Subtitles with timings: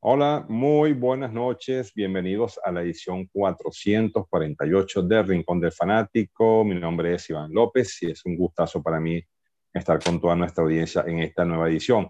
[0.00, 1.92] Hola, muy buenas noches.
[1.92, 6.64] Bienvenidos a la edición 448 de Rincón del Fanático.
[6.64, 9.20] Mi nombre es Iván López y es un gustazo para mí
[9.74, 12.08] estar con toda nuestra audiencia en esta nueva edición.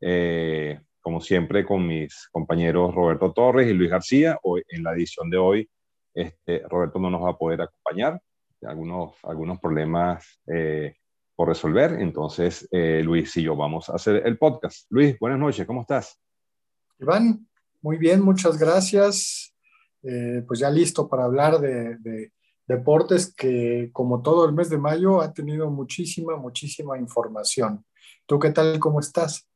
[0.00, 4.36] Eh, como siempre, con mis compañeros Roberto Torres y Luis García.
[4.42, 5.70] Hoy, en la edición de hoy,
[6.14, 8.20] este, Roberto no nos va a poder acompañar.
[8.62, 10.96] Algunos, algunos problemas eh,
[11.36, 12.00] por resolver.
[12.00, 14.86] Entonces, eh, Luis y yo vamos a hacer el podcast.
[14.90, 15.64] Luis, buenas noches.
[15.68, 16.20] ¿Cómo estás?
[17.00, 17.46] Iván,
[17.80, 19.54] muy bien, muchas gracias.
[20.02, 22.32] Eh, pues ya listo para hablar de,
[22.66, 27.84] deportes que como todo el mes de mayo ha tenido muchísima, muchísima información.
[28.26, 28.78] ¿Tú qué tal?
[28.78, 29.48] ¿Cómo estás?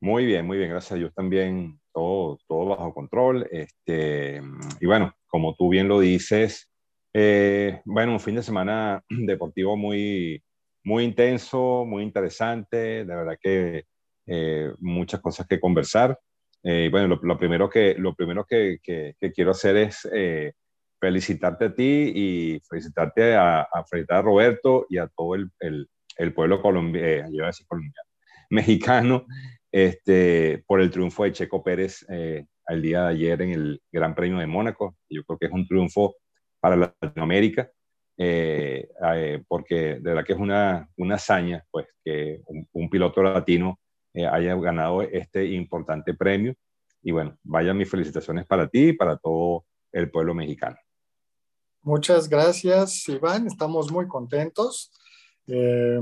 [0.00, 3.48] Muy bien, muy bien, gracias Dios también, todo, todo bajo control.
[3.50, 4.42] Este,
[4.80, 6.68] y bueno, como tú bien lo dices,
[7.14, 10.42] eh, bueno, un fin de semana deportivo muy,
[10.84, 13.86] muy intenso, muy interesante, de verdad que
[14.26, 16.18] eh, muchas cosas que conversar.
[16.62, 20.52] Eh, bueno, lo, primero, que, lo primero que, que, quiero hacer es eh,
[21.00, 27.28] felicitarte a ti y felicitarte a, a, Roberto y a todo el, el, pueblo colombiano,
[27.30, 28.08] yo decir colombiano,
[28.50, 29.26] mexicano,
[29.70, 34.38] este, por el triunfo de Checo Pérez el día de ayer en el Gran Premio
[34.38, 34.96] de Mónaco.
[35.08, 36.16] Yo creo que es un triunfo
[36.58, 37.70] para Latinoamérica.
[38.16, 42.40] porque de verdad que es una, una hazaña pues, que
[42.72, 43.78] un piloto latino
[44.16, 46.54] eh, haya ganado este importante premio.
[47.02, 50.76] Y bueno, vayan mis felicitaciones para ti y para todo el pueblo mexicano.
[51.82, 53.46] Muchas gracias, Iván.
[53.46, 54.90] Estamos muy contentos.
[55.46, 56.00] Eh,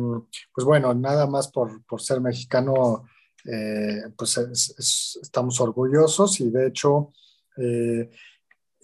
[0.54, 3.04] pues bueno, nada más por, por ser mexicano,
[3.44, 4.38] eh, pues
[5.20, 7.12] estamos orgullosos y de hecho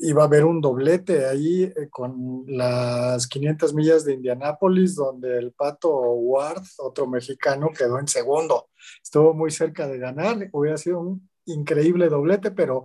[0.02, 5.52] iba a haber un doblete ahí eh, con las 500 millas de Indianápolis, donde el
[5.52, 8.70] Pato Ward, otro mexicano, quedó en segundo.
[9.02, 12.84] Estuvo muy cerca de ganar, hubiera sido un increíble doblete, pero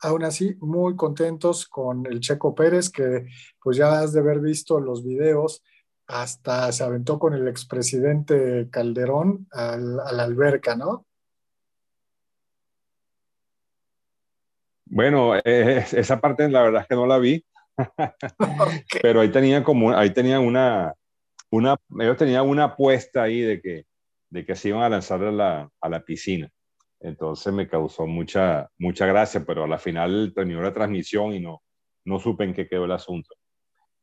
[0.00, 3.26] aún así muy contentos con el Checo Pérez, que
[3.60, 5.62] pues ya has de haber visto los videos,
[6.06, 11.06] hasta se aventó con el expresidente Calderón al, a la alberca, ¿no?
[14.94, 17.42] Bueno, esa parte la verdad es que no la vi,
[19.02, 20.92] pero ahí tenía como, ahí tenían una,
[21.50, 23.86] una, ellos tenían una apuesta ahí de que,
[24.28, 26.50] de que se iban a lanzar a la, a la piscina.
[27.00, 31.62] Entonces me causó mucha, mucha gracia, pero a la final terminó la transmisión y no,
[32.04, 33.34] no supe en qué quedó el asunto.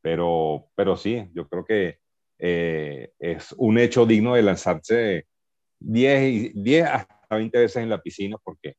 [0.01, 1.99] Pero, pero sí, yo creo que
[2.39, 5.27] eh, es un hecho digno de lanzarse
[5.81, 8.73] 10, 10 hasta 20 veces en la piscina porque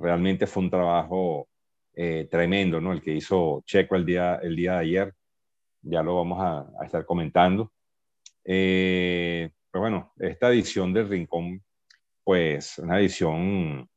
[0.00, 1.48] realmente fue un trabajo
[1.94, 2.92] eh, tremendo, ¿no?
[2.92, 5.14] El que hizo Checo el día, el día de ayer,
[5.82, 7.72] ya lo vamos a, estar comentando.
[8.44, 11.62] Eh, pero bueno, esta edición del Rincón,
[12.24, 13.88] pues una edición,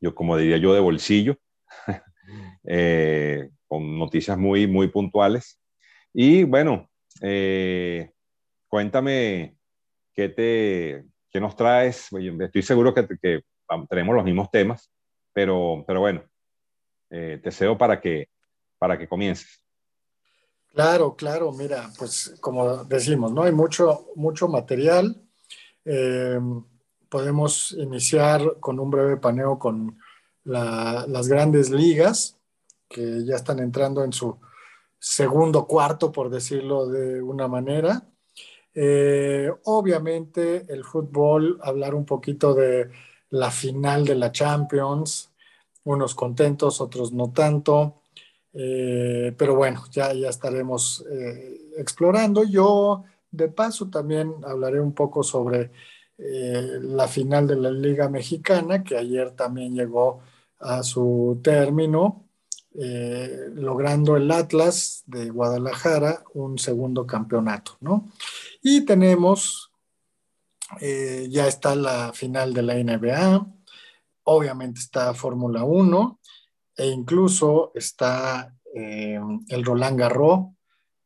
[0.00, 1.36] yo como diría yo, de bolsillo,
[2.64, 5.60] eh, con noticias muy, muy puntuales.
[6.12, 6.88] Y bueno,
[8.68, 9.56] cuéntame
[10.14, 12.08] qué, te, qué nos traes.
[12.40, 13.40] Estoy seguro que, que
[13.88, 14.93] tenemos los mismos temas,
[15.34, 16.22] pero, pero bueno,
[17.10, 18.28] eh, te cedo para que,
[18.78, 19.62] para que comiences.
[20.72, 23.42] Claro, claro, mira, pues como decimos, ¿no?
[23.42, 25.22] Hay mucho, mucho material.
[25.84, 26.40] Eh,
[27.08, 29.98] podemos iniciar con un breve paneo con
[30.44, 32.38] las grandes ligas,
[32.88, 34.38] que ya están entrando en su
[34.98, 38.02] segundo cuarto, por decirlo de una manera.
[38.74, 42.90] Eh, obviamente el fútbol, hablar un poquito de
[43.34, 45.30] la final de la Champions,
[45.82, 47.96] unos contentos, otros no tanto,
[48.52, 52.44] eh, pero bueno, ya, ya estaremos eh, explorando.
[52.44, 53.02] Yo
[53.32, 55.72] de paso también hablaré un poco sobre
[56.16, 60.20] eh, la final de la Liga Mexicana, que ayer también llegó
[60.60, 62.20] a su término,
[63.54, 68.08] logrando el Atlas de Guadalajara un segundo campeonato, ¿no?
[68.62, 69.63] Y tenemos
[70.80, 73.46] eh, ya está la final de la NBA,
[74.24, 76.20] obviamente está Fórmula 1
[76.76, 80.46] e incluso está eh, el Roland Garros,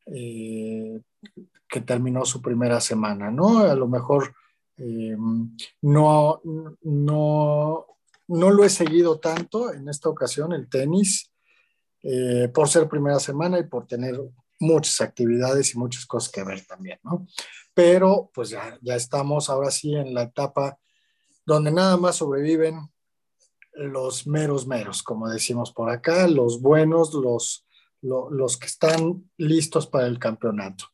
[0.07, 1.01] eh,
[1.69, 3.59] que terminó su primera semana, ¿no?
[3.59, 4.35] A lo mejor
[5.83, 6.41] no,
[6.83, 7.87] no,
[8.29, 11.33] no lo he seguido tanto en esta ocasión, el tenis,
[12.55, 14.21] por ser primera semana y por tener
[14.61, 17.27] muchas actividades y muchas cosas que ver también, ¿no?
[17.75, 20.79] Pero pues ya, ya estamos ahora sí en la etapa
[21.47, 22.91] donde nada más sobreviven
[23.73, 27.65] los meros meros, como decimos por acá, los buenos, los,
[28.03, 30.85] los, que están listos para el campeonato.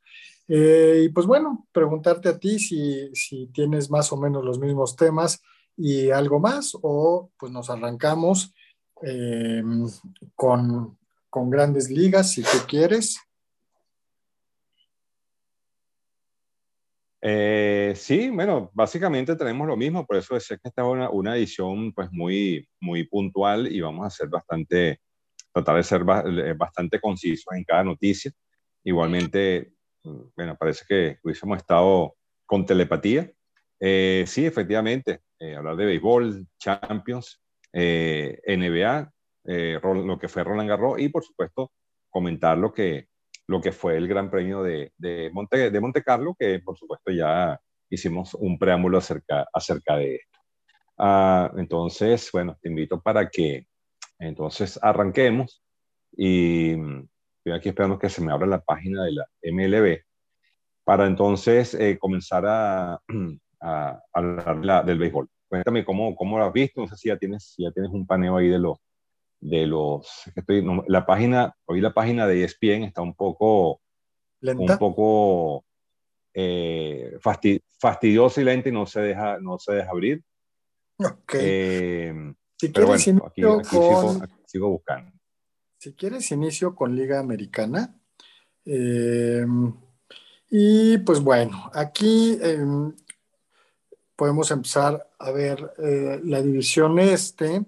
[0.46, 4.94] Eh, y pues bueno, preguntarte a ti si, si, tienes más o menos los mismos
[4.94, 5.43] temas
[5.76, 8.55] y algo más o pues nos arrancamos
[9.00, 9.88] em,
[10.37, 10.99] con,
[11.31, 13.19] con grandes ligas si tú quieres.
[17.26, 21.34] Eh, sí, bueno, básicamente tenemos lo mismo, por eso es que esta es una, una,
[21.34, 25.00] edición pues muy, muy puntual y vamos a ser bastante,
[25.50, 28.30] tratar de ser eh, bastante concisos en cada noticia.
[28.84, 29.72] Igualmente,
[30.02, 33.32] mm, bueno, parece que hubiésemos estado con telepatía.
[33.80, 35.20] Eh, sí, efectivamente,
[35.56, 37.40] hablar de béisbol, Champions,
[37.72, 39.10] NBA,
[39.44, 41.72] lo que fue Roland Garros y por supuesto
[42.10, 43.08] comentar lo que,
[43.46, 47.12] lo que fue el Gran Premio de, de, Monte, de Monte Carlo, que por supuesto
[47.12, 47.61] ya
[47.91, 50.38] hicimos un preámbulo acerca, acerca de esto.
[50.99, 53.67] Ah, entonces, bueno, te invito para que
[54.19, 55.62] entonces arranquemos
[56.17, 60.00] y estoy aquí esperando que se me abra la página de la MLB
[60.85, 63.00] para entonces eh, comenzar a,
[64.12, 65.29] hablar del béisbol.
[65.49, 68.06] Cuéntame cómo, cómo lo has visto, no sé si ya tienes, si ya tienes un
[68.06, 68.79] paneo ahí de los,
[69.44, 73.81] de los estoy, la página hoy la página de ESPN está un poco
[74.41, 74.73] ¿Lenta?
[74.73, 75.64] un poco
[76.32, 77.19] eh,
[77.79, 80.23] fastidiosa y lenta y no se deja no se deja abrir
[80.96, 81.35] Ok.
[81.35, 82.14] Eh,
[82.56, 85.12] si pero quieres bueno aquí, inicio aquí con, sigo, aquí sigo buscando
[85.85, 87.94] si quieres inicio con Liga Americana.
[88.64, 89.44] Eh,
[90.49, 92.64] y pues bueno, aquí eh,
[94.17, 97.67] podemos empezar a ver eh, la división este,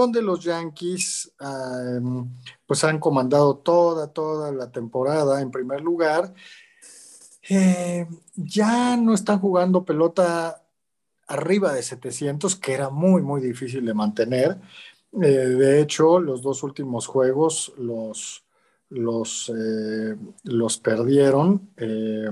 [0.00, 1.32] donde los Yankees
[2.66, 6.34] pues han comandado toda, toda la temporada en primer lugar.
[7.48, 10.62] Eh, ya no están jugando pelota
[11.26, 14.58] arriba de 700, que era muy, muy difícil de mantener.
[15.22, 18.44] Eh, de hecho, los dos últimos juegos los,
[18.88, 21.70] los, eh, los perdieron.
[21.76, 22.28] Eh,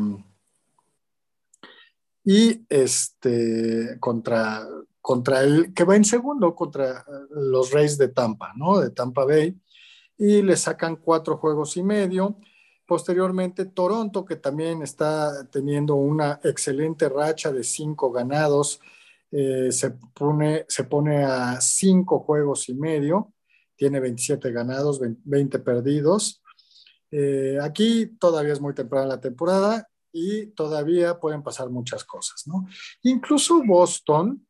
[2.24, 4.66] y este contra,
[5.02, 8.78] contra el que va en segundo, contra los Rays de Tampa, ¿no?
[8.78, 9.60] De Tampa Bay.
[10.16, 12.38] Y le sacan cuatro juegos y medio.
[12.86, 18.80] Posteriormente, Toronto, que también está teniendo una excelente racha de cinco ganados,
[19.32, 23.32] eh, se, pone, se pone a cinco juegos y medio,
[23.74, 26.42] tiene 27 ganados, 20 perdidos.
[27.10, 32.66] Eh, aquí todavía es muy temprana la temporada y todavía pueden pasar muchas cosas, ¿no?
[33.02, 34.46] Incluso Boston,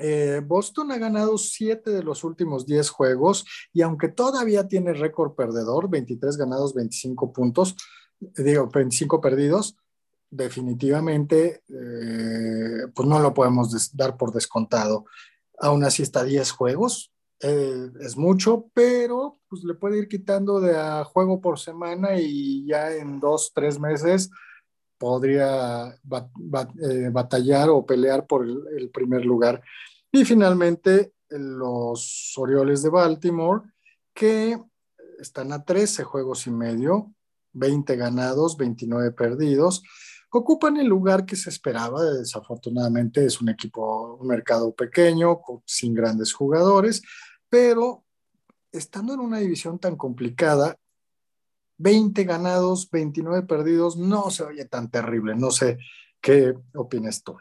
[0.00, 5.34] eh, Boston ha ganado siete de los últimos 10 juegos y aunque todavía tiene récord
[5.34, 7.76] perdedor, 23 ganados, 25 puntos,
[8.36, 9.76] digo, 25 perdidos,
[10.30, 15.06] definitivamente eh, pues no lo podemos dar por descontado.
[15.58, 20.74] Aún así está 10 juegos, eh, es mucho, pero pues le puede ir quitando de
[21.04, 24.30] juego por semana y ya en dos, tres meses
[24.98, 29.62] podría eh, batallar o pelear por el, el, primer lugar.
[30.10, 33.62] Y finalmente los Orioles de Baltimore,
[34.14, 34.58] que
[35.18, 37.12] están a 13 juegos y medio,
[37.52, 39.82] 20 ganados, 29 perdidos,
[40.30, 42.02] ocupan el lugar que se esperaba.
[42.04, 47.02] Desafortunadamente es un equipo, un mercado pequeño, sin grandes jugadores,
[47.48, 48.04] pero
[48.72, 50.76] estando en una división tan complicada,
[51.78, 55.34] 20 ganados, 29 perdidos, no se oye tan terrible.
[55.36, 55.78] No sé
[56.20, 57.36] qué opinas tú.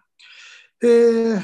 [0.81, 1.39] Eh,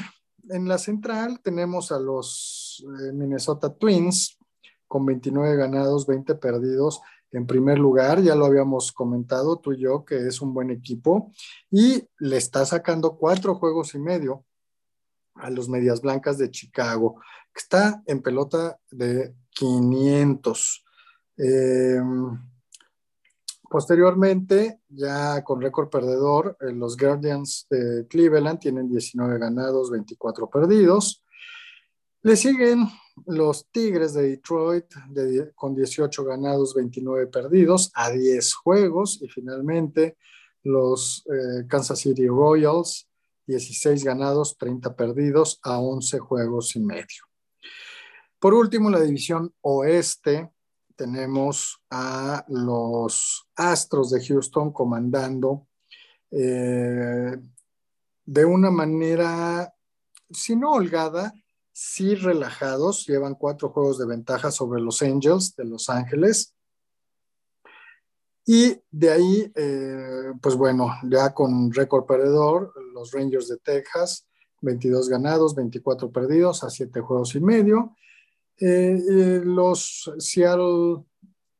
[0.50, 4.38] en la central tenemos a los eh, Minnesota Twins
[4.86, 7.00] con 29 ganados, 20 perdidos
[7.32, 11.32] en primer lugar, ya lo habíamos comentado tú y yo, que es un buen equipo
[11.70, 14.44] y le está sacando cuatro juegos y medio
[15.34, 17.16] a los Medias Blancas de Chicago,
[17.54, 20.84] que está en pelota de 500.
[21.38, 22.00] Eh,
[23.72, 31.24] posteriormente, ya con récord perdedor, eh, los Guardians de Cleveland tienen 19 ganados, 24 perdidos.
[32.20, 32.86] Le siguen
[33.26, 39.18] los Tigres de Detroit de, con 18 ganados, 29 perdidos a 10 juegos.
[39.22, 40.18] Y finalmente
[40.62, 43.08] los eh, Kansas City Royals,
[43.46, 47.24] 16 ganados, 30 perdidos a 11 juegos y medio.
[48.38, 50.50] Por último, la división oeste,
[50.96, 55.66] tenemos a los Astros de Houston comandando
[56.30, 57.36] eh,
[58.24, 59.74] de una manera,
[60.30, 61.34] si no holgada,
[61.72, 66.54] sí relajados, llevan cuatro juegos de ventaja sobre los Angels de Los Ángeles.
[68.44, 74.26] Y de ahí, eh, pues bueno, ya con récord perdedor, los Rangers de Texas,
[74.62, 77.96] 22 ganados, 24 perdidos a 7 juegos y medio.
[78.64, 81.04] Eh, eh, los Seattle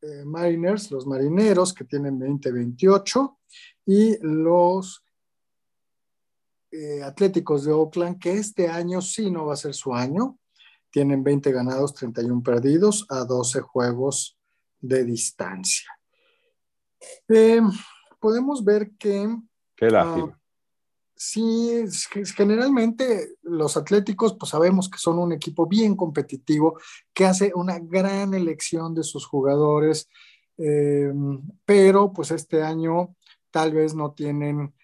[0.03, 3.39] eh, Mariners, los Marineros, que tienen 20-28.
[3.87, 5.05] Y los
[6.71, 10.39] eh, Atléticos de Oakland que este año sí no va a ser su año.
[10.91, 14.39] Tienen 20 ganados, 31 perdidos a 12 juegos
[14.81, 15.91] de distancia.
[17.29, 17.61] Eh,
[18.21, 19.37] podemos ver que...
[19.75, 20.41] Qué lástima.
[21.25, 21.85] Sí,
[22.37, 26.81] generalmente los Atléticos, pues sabemos que son un equipo bien competitivo,
[27.15, 30.09] que hace una gran elección de sus jugadores,
[30.59, 31.13] eh,
[31.65, 33.15] pero pues este año
[33.53, 34.75] tal vez no tienen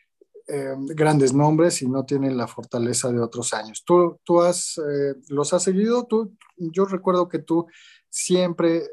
[0.46, 3.82] eh, grandes nombres y no tienen la fortaleza de otros años.
[3.84, 4.80] ¿Tú, tú has,
[5.26, 6.06] los has seguido?
[6.06, 7.66] ¿Tú, yo recuerdo que tú
[8.08, 8.84] siempre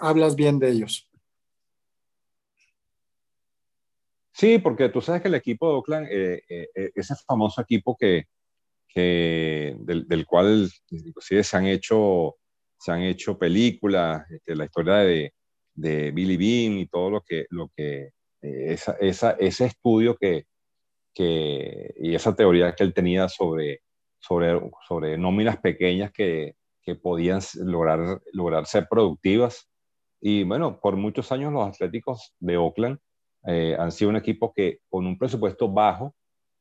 [0.00, 1.07] hablas bien de ellos.
[4.38, 7.96] Sí, porque tú sabes que el equipo de Oakland, eh, eh, eh, ese famoso equipo
[7.98, 8.26] que,
[8.88, 12.36] que del, cual inclusive se han hecho,
[12.78, 15.34] se han hecho películas, este, la historia de,
[15.74, 20.46] de, Billy Bean y todo lo que, lo que esa, esa, ese estudio que,
[21.14, 23.82] que, y esa teoría que él tenía sobre,
[24.20, 29.68] sobre, sobre nóminas pequeñas que, que podían lograr, lograr ser productivas.
[30.20, 33.00] Y bueno, por muchos años los Atléticos de Oakland
[33.50, 36.14] eh, han sido un equipo que con un presupuesto bajo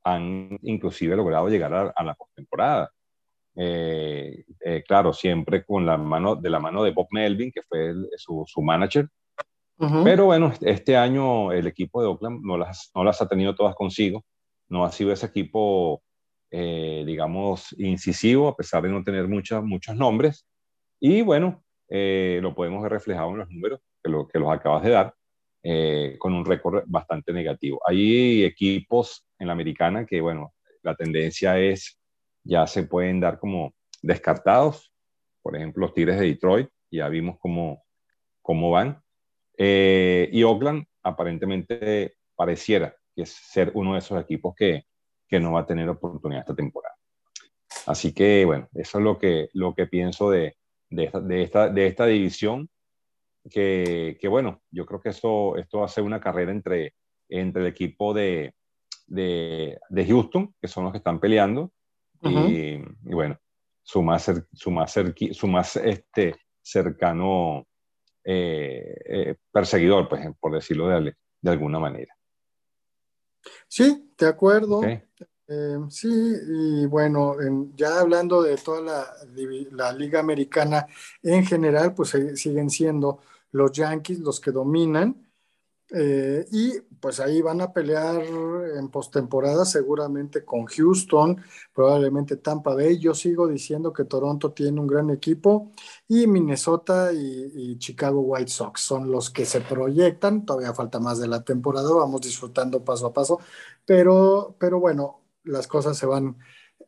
[0.06, 2.90] han inclusive logrado llegar a, la postemporada.
[3.58, 7.94] Eh, eh, claro, siempre con la mano, de la mano de Bob Melvin, que fue
[8.16, 9.10] su, su, manager.
[10.06, 13.76] Pero bueno, este año el equipo de Oakland no las, no las ha tenido todas
[13.76, 14.24] consigo.
[14.70, 16.02] No ha sido ese equipo,
[16.50, 20.48] digamos, incisivo, a pesar de no tener muchas, muchos nombres.
[21.02, 24.92] Y bueno, lo podemos ver reflejado en los números que, lo, que los acabas de
[24.92, 25.17] dar.
[25.70, 27.82] Eh, con un récord bastante negativo.
[27.86, 32.00] Hay equipos en la americana que, bueno, la tendencia es,
[32.42, 34.94] ya se pueden dar como descartados,
[35.42, 37.84] por ejemplo, los Tigres de Detroit, ya vimos cómo,
[38.42, 39.02] cómo van.
[39.58, 44.86] Eh, y Oakland aparentemente pareciera que es ser uno de esos equipos que,
[45.28, 46.96] que no va a tener oportunidad esta temporada.
[47.88, 50.56] Así que, bueno, eso es lo que, lo que pienso de,
[50.90, 52.70] de, esta, de, esta, de esta división
[53.50, 56.96] que, bueno, yo creo que esto, esto ser una carrera entre,
[57.30, 58.54] entre el equipo de,
[59.08, 61.72] de, de Houston, que son los que están peleando,
[62.22, 63.38] y, bueno,
[63.84, 64.96] su más, su más,
[65.32, 67.66] su más este, cercano
[68.24, 72.14] eh, eh, perseguidor, pues, por decirlo de, de, alguna manera.
[73.68, 74.82] Sí, de acuerdo.
[74.84, 77.38] Eh, sí, y bueno,
[77.74, 79.06] ya hablando de toda la,
[79.72, 80.86] la, liga americana
[81.24, 85.28] en general, pues siguen siendo los Yankees los que dominan.
[85.90, 91.42] Eh, y pues ahí van a pelear en postemporada seguramente con Houston,
[91.74, 93.00] probablemente Tampa Bay.
[93.00, 95.72] Yo sigo diciendo que Toronto tiene un gran equipo
[96.08, 100.46] y Minnesota y, Chicago White Sox son los que se proyectan.
[100.46, 103.40] Todavía falta más de la temporada, vamos disfrutando paso a paso,
[103.86, 106.38] pero, pero bueno, las cosas se van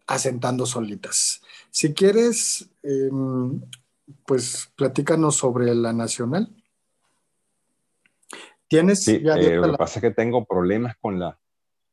[0.08, 1.42] asentando solitas.
[1.72, 3.62] Si quieres, em,
[4.26, 6.50] pues platícanos sobre la nacional.
[8.68, 9.04] ¿Tienes?
[9.04, 11.38] Sí, eh, lo que pasa es que tengo problemas con la...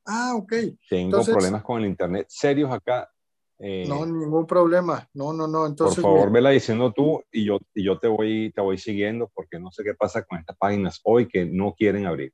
[0.04, 0.52] Ah, ok.
[0.88, 3.10] Tengo problemas con el internet serios acá.
[3.58, 5.08] Eh, no, ningún problema.
[5.14, 5.66] No, no, no.
[5.66, 9.30] Entonces, por favor, vela diciendo tú y yo, y yo te, voy, te voy siguiendo
[9.34, 12.32] porque no sé qué pasa con estas páginas hoy que no quieren abrir.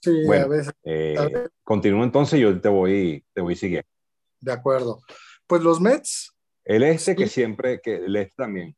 [0.00, 0.72] Sí, a veces.
[0.82, 3.88] Eh, continúa entonces y yo te voy, te voy siguiendo.
[4.40, 5.00] De acuerdo.
[5.46, 6.34] Pues los Mets.
[6.64, 8.74] El este que siempre, que el este también.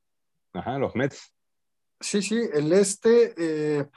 [0.57, 1.33] Ajá, los Mets.
[2.01, 3.89] Sí, sí, el este, eh,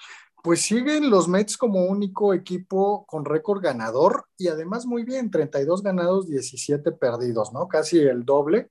[0.43, 5.83] pues siguen los Mets como único equipo con récord ganador y además muy bien, 32
[5.83, 7.67] ganados, 17 perdidos, ¿no?
[7.67, 8.69] Casi el doble.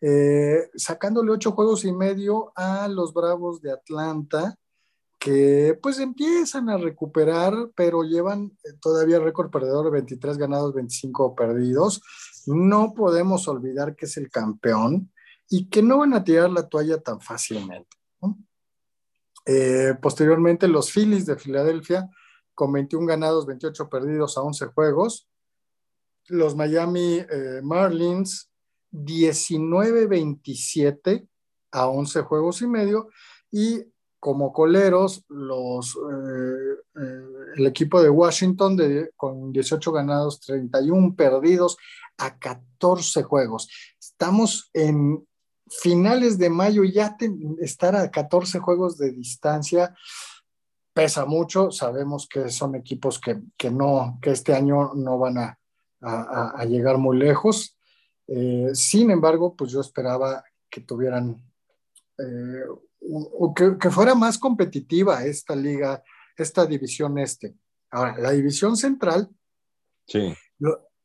[0.00, 4.54] Eh, sacándole ocho juegos y medio a los Bravos de Atlanta,
[5.18, 11.34] que pues empiezan a recuperar, pero llevan eh, todavía récord perdedor de 23 ganados, 25
[11.34, 12.02] perdidos.
[12.46, 15.10] No podemos olvidar que es el campeón
[15.48, 17.96] y que no van a tirar la toalla tan fácilmente.
[19.46, 22.08] Eh, posteriormente, los Phillies de Filadelfia,
[22.54, 25.28] con 21 ganados, 28 perdidos a 11 juegos.
[26.28, 28.50] Los Miami eh, Marlins,
[28.92, 31.28] 19-27
[31.72, 33.10] a 11 juegos y medio.
[33.50, 33.84] Y
[34.18, 36.78] como coleros, eh,
[37.56, 38.78] el equipo de Washington
[39.16, 41.76] con 18 ganados, 31 perdidos
[42.16, 43.68] a 14 juegos.
[44.00, 45.26] Estamos en
[45.68, 47.16] finales de mayo ya
[47.60, 49.94] estar a 14 juegos de distancia
[50.92, 51.70] pesa mucho.
[51.70, 55.58] Sabemos que son equipos que, no, que este año no van a,
[56.66, 57.76] llegar muy lejos.
[58.26, 61.42] Eh, sin embargo, pues yo esperaba que tuvieran,
[62.18, 62.64] eh,
[63.56, 66.02] que, que, fuera más competitiva esta liga,
[66.36, 67.54] esta división este.
[67.90, 69.30] Ahora, la división central,
[70.06, 70.34] sí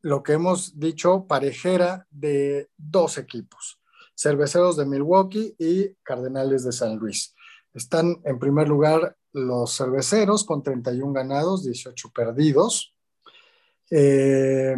[0.02, 3.79] lo que hemos dicho, parejera de dos equipos,
[4.22, 7.34] Cerveceros de Milwaukee y Cardenales de San Luis.
[7.74, 12.94] Están en primer lugar los Cerveceros con 31 ganados, 18 perdidos.
[13.90, 14.76] Eh,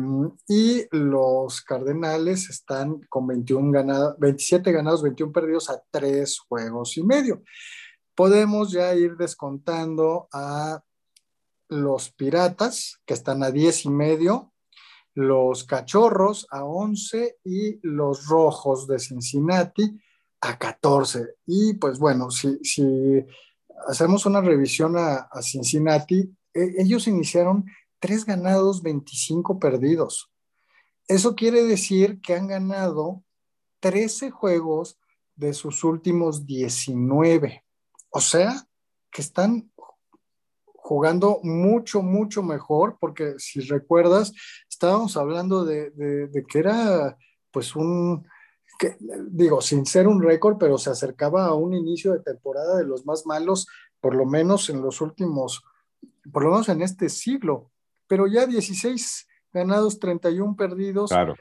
[0.47, 7.03] y los Cardenales están con 21 ganados, 27 ganados, 21 perdidos a tres juegos y
[7.03, 7.41] medio.
[8.13, 10.83] Podemos ya ir descontando a
[11.67, 14.50] los Piratas, que están a 10 y medio,
[15.13, 19.99] los Cachorros a 11 y los Rojos de Cincinnati
[20.41, 21.35] a 14.
[21.45, 22.57] Y pues bueno, si,
[23.87, 27.65] hacemos una revisión a, Cincinnati, e, ellos iniciaron
[27.99, 30.31] tres ganados, 25 perdidos.
[31.07, 33.23] Eso quiere decir que han ganado
[33.81, 34.97] 13 juegos
[35.35, 37.63] de sus últimos 19.
[38.11, 38.67] O sea,
[39.11, 39.71] que están
[40.91, 44.33] jugando mucho, mucho mejor, porque si recuerdas,
[44.81, 47.17] estábamos hablando de, que era
[47.51, 48.27] pues un,
[49.29, 53.05] digo, sin ser un récord, pero se acercaba a un inicio de temporada de los
[53.05, 53.67] más malos,
[53.99, 55.63] por lo menos en los últimos,
[56.31, 57.71] por lo menos en este siglo
[58.11, 61.11] pero ya 16 ganados, 31 perdidos.
[61.11, 61.37] Claro.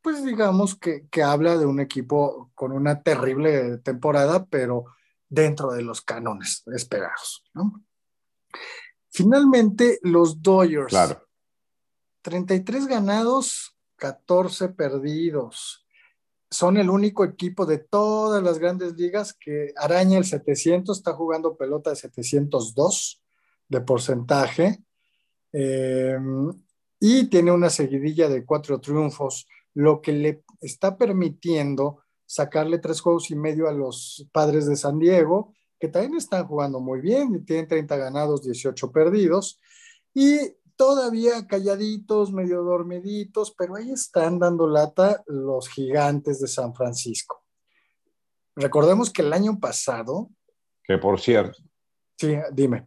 [0.00, 4.86] Pues digamos que, habla de un equipo con una terrible temporada, pero
[5.28, 7.44] dentro de los cánones esperados.
[9.10, 10.88] Finalmente, los Dodgers.
[10.88, 11.25] Claro.
[12.26, 15.86] 33 ganados, 14 perdidos.
[16.50, 21.56] Son el único equipo de todas las grandes ligas que araña el 700, está jugando
[21.56, 23.22] pelota de 702
[23.68, 24.82] de porcentaje.
[25.52, 26.18] Eh,
[26.98, 33.30] y tiene una seguidilla de cuatro triunfos, lo que le está permitiendo sacarle tres juegos
[33.30, 37.68] y medio a los padres de San Diego, que también están jugando muy bien, tienen
[37.68, 39.60] 30 ganados, 18 perdidos,
[40.12, 47.44] y todavía calladitos, medio dormiditos, pero ahí están dando lata los gigantes de San Francisco.
[48.54, 50.30] Recordemos que el año pasado...
[50.84, 51.58] Que por cierto.
[52.18, 52.86] Sí, dime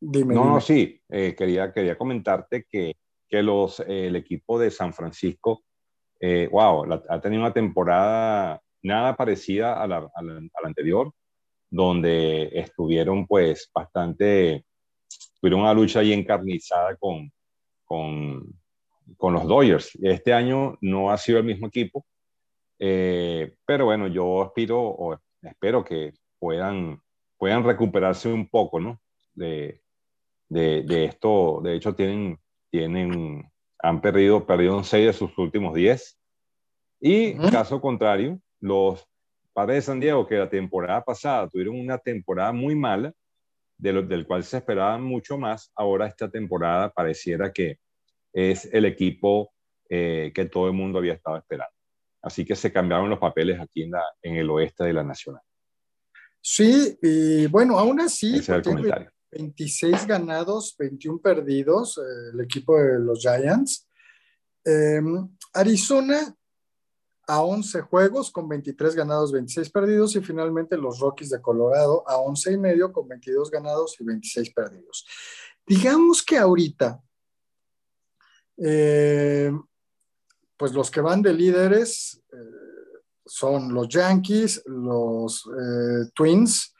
[0.00, 1.00] no, no, sí.
[1.08, 2.96] Eh, quería, quería comentarte que,
[3.28, 5.62] que los, eh, el equipo de San Francisco,
[6.20, 11.12] eh, wow, ha tenido una temporada nada parecida a la, a la, anterior,
[11.70, 14.64] donde estuvieron pues bastante,
[15.40, 17.32] tuvieron una lucha ahí encarnizada con,
[17.84, 18.46] con,
[19.16, 19.98] con los Dodgers.
[20.02, 22.04] Este año no ha sido el mismo equipo,
[22.78, 27.00] pero bueno, yo aspiro o espero que puedan,
[27.36, 29.00] puedan recuperarse un poco, ¿no?
[29.34, 29.80] De,
[30.48, 31.60] de, esto.
[31.62, 32.38] De hecho, tienen,
[32.70, 36.18] tienen, han perdido, perdieron seis de sus últimos diez.
[37.00, 39.06] Y caso contrario, los
[39.52, 43.12] padres de San Diego, que la temporada pasada tuvieron una temporada muy mala,
[43.80, 47.78] de lo, del cual se esperaba mucho más, ahora esta temporada pareciera que
[48.32, 49.52] es el equipo
[49.88, 51.74] eh, que todo el mundo había estado esperando.
[52.22, 55.42] Así que se cambiaron los papeles aquí en, la, en el oeste de la Nacional.
[56.42, 59.10] Sí, y bueno, aún así, Ese es el comentario.
[59.32, 63.88] 26 ganados, 21 perdidos, eh, el equipo de los Giants.
[64.64, 66.34] Em, Arizona
[67.26, 72.16] a 11 juegos con 23 ganados, 26 perdidos y finalmente los Rockies de Colorado a
[72.16, 75.06] 11 y medio con 22 ganados y 26 perdidos.
[75.66, 77.00] Digamos que ahorita,
[78.56, 79.62] em,
[80.56, 82.36] pues los que van de líderes eh,
[83.24, 86.74] son los Yankees, los eh, Twins,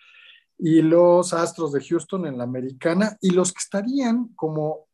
[0.62, 4.88] y los Astros de Houston en la americana y los que estarían como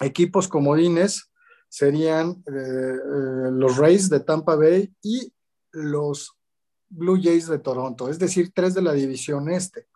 [0.00, 1.29] equipos comodines
[1.70, 5.32] serían eh, eh, los Rays de Tampa Bay y
[5.70, 6.36] los
[6.88, 9.86] Blue Jays de Toronto, es decir, tres de la división este.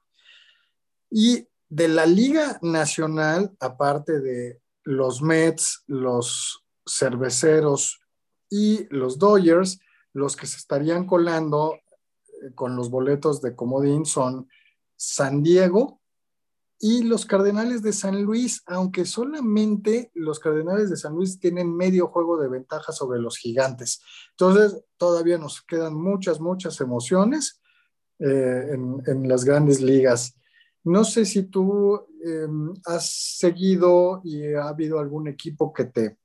[1.10, 8.00] Y de la Liga Nacional, aparte de los Mets, los Cerveceros
[8.48, 9.80] y los Dodgers,
[10.12, 11.80] los que se estarían colando
[12.54, 14.48] con los boletos de comodín son
[14.96, 16.00] San Diego
[16.78, 22.08] y los Cardenales de San Luis, aunque solamente los Cardenales de San Luis tienen medio
[22.08, 24.00] juego de ventaja sobre los gigantes.
[24.30, 27.60] Entonces, todavía nos quedan muchas, muchas emociones
[28.18, 30.36] eh, en, las grandes ligas.
[30.82, 36.18] No sé si tú em, has seguido y ha habido algún equipo que te,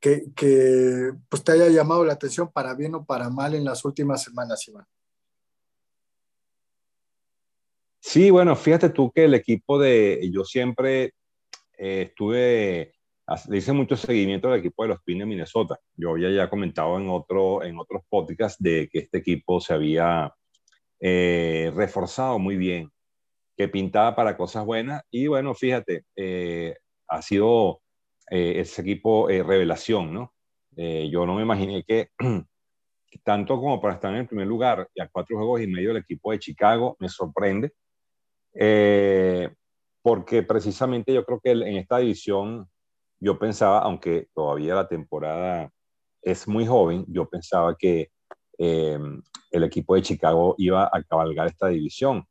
[0.00, 4.22] que, pues te haya llamado la atención para bien o para mal en las últimas
[4.22, 4.86] semanas, Iván?
[8.12, 11.12] Sí, bueno, fíjate tú que el equipo de, yo siempre
[11.78, 12.94] eh, estuve,
[13.48, 15.78] le hice mucho seguimiento al equipo de los Pines de Minnesota.
[15.94, 20.34] Yo había ya comentado en, otro, en otros podcasts de que este equipo se había
[20.98, 22.90] eh, reforzado muy bien,
[23.56, 25.04] que pintaba para cosas buenas.
[25.12, 26.74] Y bueno, fíjate, eh,
[27.06, 27.80] ha sido
[28.28, 30.34] eh, ese equipo revelación, ¿no?
[30.76, 32.08] yo no me imaginé que
[33.22, 35.98] tanto como para estar en el primer lugar y a cuatro juegos y medio el
[35.98, 37.72] equipo de Chicago me sorprende,
[40.02, 42.68] porque precisamente yo creo que en esta división
[43.20, 45.70] yo pensaba, aunque todavía la temporada
[46.22, 48.10] es muy joven, yo pensaba que
[48.58, 52.24] em, el equipo de Chicago iba a cabalgar esta división.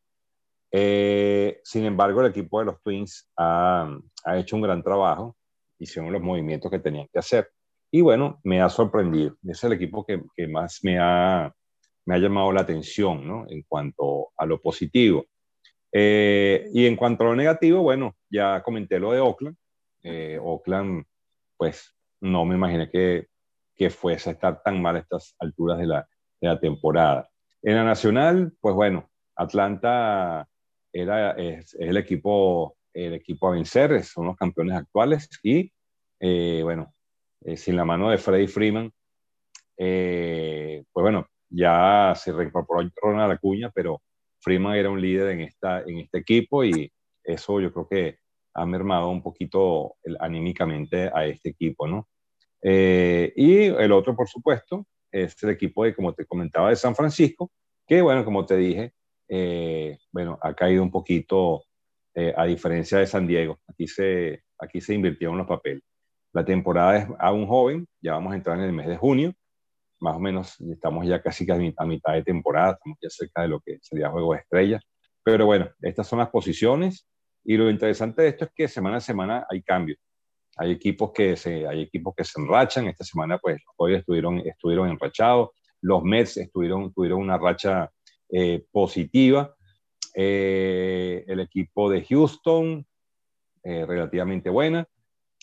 [0.72, 5.36] Eh, sin embargo, el equipo de los Twins ha, ha, hecho un gran trabajo,
[5.80, 7.50] hicieron los movimientos que tenían que hacer.
[7.92, 9.36] Y bueno, me ha sorprendido.
[9.44, 11.52] Es el equipo que, que más me ha,
[12.06, 13.46] me ha llamado la atención ¿no?
[13.50, 15.26] en cuanto a lo positivo.
[15.92, 19.58] Eh, y en cuanto a lo negativo, bueno, ya comenté lo de Oakland.
[20.04, 21.06] Eh, Oakland,
[21.58, 23.28] pues no me imaginé que,
[23.76, 26.08] que, fuese a estar tan mal a estas alturas de la,
[26.40, 27.30] de la temporada.
[27.62, 30.48] En la nacional, pues bueno, Atlanta
[30.94, 35.72] era, es, el, equipo, el equipo a vencer, son los campeones actuales y
[36.20, 36.94] eh, bueno,
[37.56, 38.92] sin la mano de Freddy Freeman,
[39.76, 44.02] pues bueno, ya se reincorporó Ronald Acuña, pero
[44.42, 46.92] Freeman era un líder en, este equipo y
[47.24, 48.20] eso yo creo que
[48.54, 52.08] ha mermado un poquito anímicamente a este equipo, ¿no?
[52.62, 56.96] Eh, y el otro, por supuesto, es el equipo de, como te comentaba, de San
[56.96, 57.52] Francisco,
[57.88, 58.94] que, bueno, como te dije,
[59.28, 61.64] eh, bueno, ha caído un poquito
[62.16, 63.60] eh, a diferencia de San Diego.
[63.68, 65.84] Aquí se, aquí se invirtieron los papeles.
[66.34, 69.34] La temporada es aún joven, ya vamos a entrar en el mes de junio,
[70.00, 73.60] más o menos estamos ya casi a mitad de temporada, estamos ya cerca de lo
[73.60, 74.84] que sería Juego de Estrellas.
[75.24, 77.08] Pero bueno, estas son las posiciones
[77.44, 80.00] y lo interesante de esto es que semana a semana hay cambios.
[80.58, 82.88] Hay equipos que se, hay equipos que se enrachan.
[82.88, 85.50] Esta semana, pues, hoy estuvieron, estuvieron enrachados.
[85.82, 87.90] Los Mets estuvieron, tuvieron una racha
[88.30, 89.56] eh, positiva.
[90.14, 92.86] Eh, el equipo de Houston,
[93.64, 94.86] eh, relativamente buena.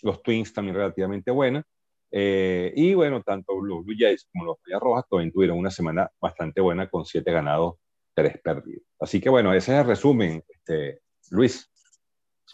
[0.03, 1.65] Los Twins también relativamente buena.
[2.11, 6.61] Y bueno, tanto los Blue Jays como los Medias Rojas también tuvieron una semana bastante
[6.61, 7.75] buena con siete ganados,
[8.15, 8.85] tres perdidos.
[8.99, 11.71] Así que bueno, ese es el resumen, este, Luis.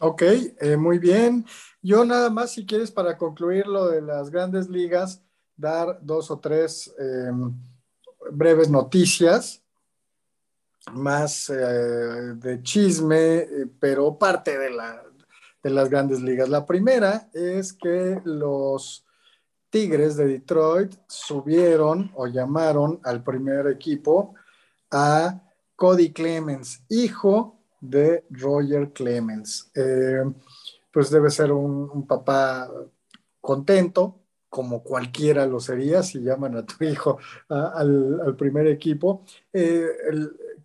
[0.00, 1.44] Ok, eh, muy bien.
[1.82, 5.22] Yo nada más, si quieres, para concluir lo de las grandes ligas,
[5.56, 7.54] dar dos o tres em,
[8.32, 9.62] breves noticias,
[10.92, 15.04] más eh, de chisme, eh, pero parte de, la,
[15.62, 16.48] de las grandes ligas.
[16.48, 19.04] La primera es que los
[19.72, 24.34] Tigres de Detroit subieron o llamaron al primer equipo
[24.90, 25.40] a
[25.74, 29.70] Cody Clemens, hijo de Roger Clemens.
[29.74, 30.24] Eh,
[30.92, 32.70] pues debe ser un, papá
[33.40, 34.18] contento,
[34.50, 37.16] como cualquiera lo sería si llaman a tu hijo
[37.48, 39.24] al, primer equipo.
[39.54, 39.86] Eh,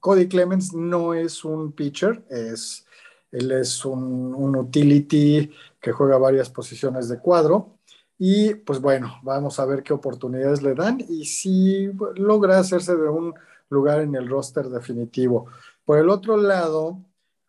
[0.01, 2.85] Cody Clemens no es un pitcher, es,
[3.31, 7.76] él es un, un, utility que juega varias posiciones de cuadro.
[8.17, 13.09] Y pues bueno, vamos a ver qué oportunidades le dan y si logra hacerse de
[13.09, 13.33] un
[13.69, 15.47] lugar en el roster definitivo.
[15.85, 16.99] Por el otro lado,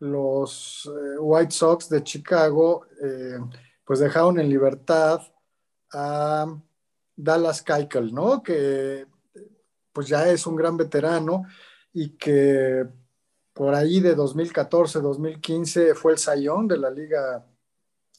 [0.01, 3.39] los eh, White Sox de Chicago eh,
[3.85, 5.23] pues dejaron en libertad
[5.93, 6.47] a
[7.17, 8.43] Dallas Keuchel, ¿no?
[8.43, 9.07] Que
[9.93, 11.45] pues ya es un gran veterano
[11.93, 12.87] y que
[13.53, 17.45] por ahí de 2014-2015 fue el sayón de la liga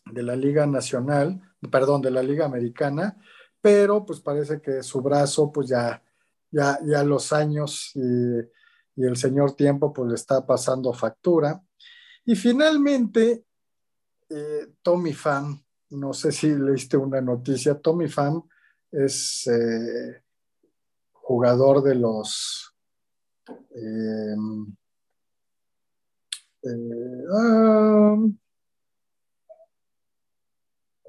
[0.06, 1.40] de la liga nacional,
[1.72, 3.18] perdón, de la liga americana,
[3.62, 6.02] pero pues parece que su brazo pues ya
[6.52, 8.60] ya, ya los años y,
[9.02, 11.64] el señor tiempo pues le está pasando factura.
[12.26, 13.46] Y finalmente,
[14.30, 18.44] eh, Tommy Pham, no sé si leíste una noticia, Tommy Pham
[18.92, 20.22] es eh,
[21.14, 22.76] jugador de los...
[23.74, 24.76] Em,
[26.64, 28.18] eh, ah,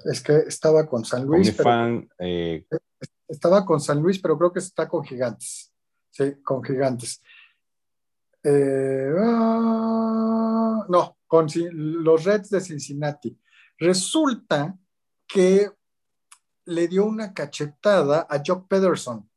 [0.04, 1.54] es que estaba con San Luis.
[3.28, 5.72] estaba con San Luis, pero creo que está con Gigantes.
[6.10, 7.22] Sí, con Gigantes.
[8.44, 9.66] Ah,
[10.88, 13.38] no, con los Reds de Cincinnati.
[13.78, 14.76] Resulta
[15.26, 15.70] que
[16.66, 19.28] le dio una cachetada a Jock Pederson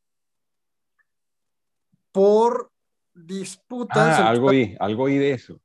[2.12, 2.71] por
[3.13, 4.19] disputas.
[4.19, 5.60] Ah, algo oí, algo oí de eso.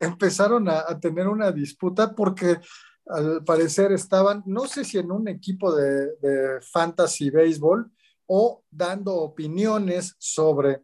[0.00, 2.60] Empezaron a, tener una disputa porque
[3.08, 7.90] al parecer estaban, no sé si en un equipo de, de fantasy béisbol
[8.26, 10.82] o dando opiniones sobre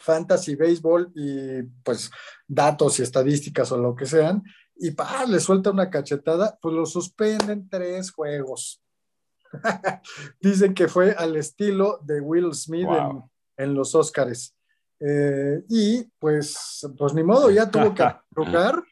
[0.00, 2.10] fantasy béisbol y pues
[2.46, 4.42] datos y estadísticas o lo que sean,
[4.76, 8.82] y pa, le suelta una cachetada, pues lo suspenden tres juegos.
[10.40, 12.88] Dicen que fue al estilo de Will Smith
[13.56, 14.54] en, los Oscars.
[15.00, 18.82] Eh, y pues, pues ni modo, ya tuvo que tocar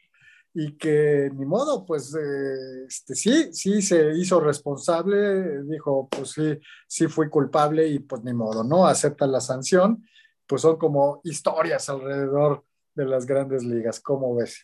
[0.57, 6.57] y que ni modo, pues eh, este, sí, sí se hizo responsable, dijo, pues sí,
[6.87, 8.87] sí fui culpable y pues ni modo, ¿no?
[8.87, 10.07] Acepta la sanción,
[10.47, 12.63] pues son como historias alrededor
[12.93, 14.63] de las grandes ligas, ¿cómo ves?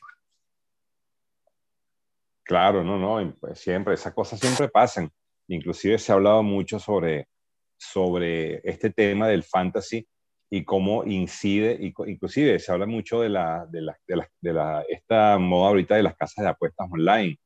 [2.44, 5.12] Claro, no, no, pues siempre, esas cosas siempre pasan.
[5.50, 7.28] Inclusive se ha hablado mucho sobre,
[7.78, 10.08] sobre este tema del fantasy
[10.54, 14.54] y cómo incide, y, inclusive se habla mucho de, la, de, la, de, la, de
[14.54, 17.40] la, esta moda ahorita de las casas de apuestas online,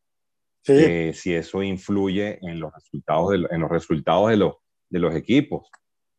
[0.63, 1.13] sí.
[1.13, 4.55] si eso influye en los resultados de, en los, resultados de, los,
[4.89, 5.69] de los equipos.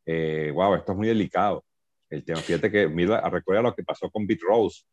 [0.06, 1.64] Eh, wow, esto es muy delicado.
[2.08, 4.84] El tema, fíjate que, mira, recuerda lo que pasó con Pete Rose.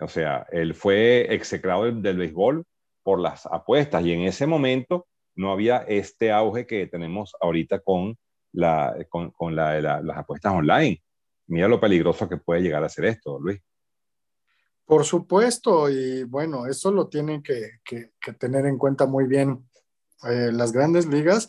[0.00, 2.66] O sea, él fue execrado del, del béisbol
[3.02, 8.18] por las apuestas y en ese momento no había este auge que tenemos ahorita con
[9.08, 11.02] con, con la, la, las apuestas online.
[11.48, 13.60] Mira lo peligroso que puede llegar a ser esto, Luis.
[14.88, 19.68] Por supuesto, y bueno, eso lo tienen que, que, tener en cuenta muy bien
[20.22, 21.46] eh, las grandes ligas.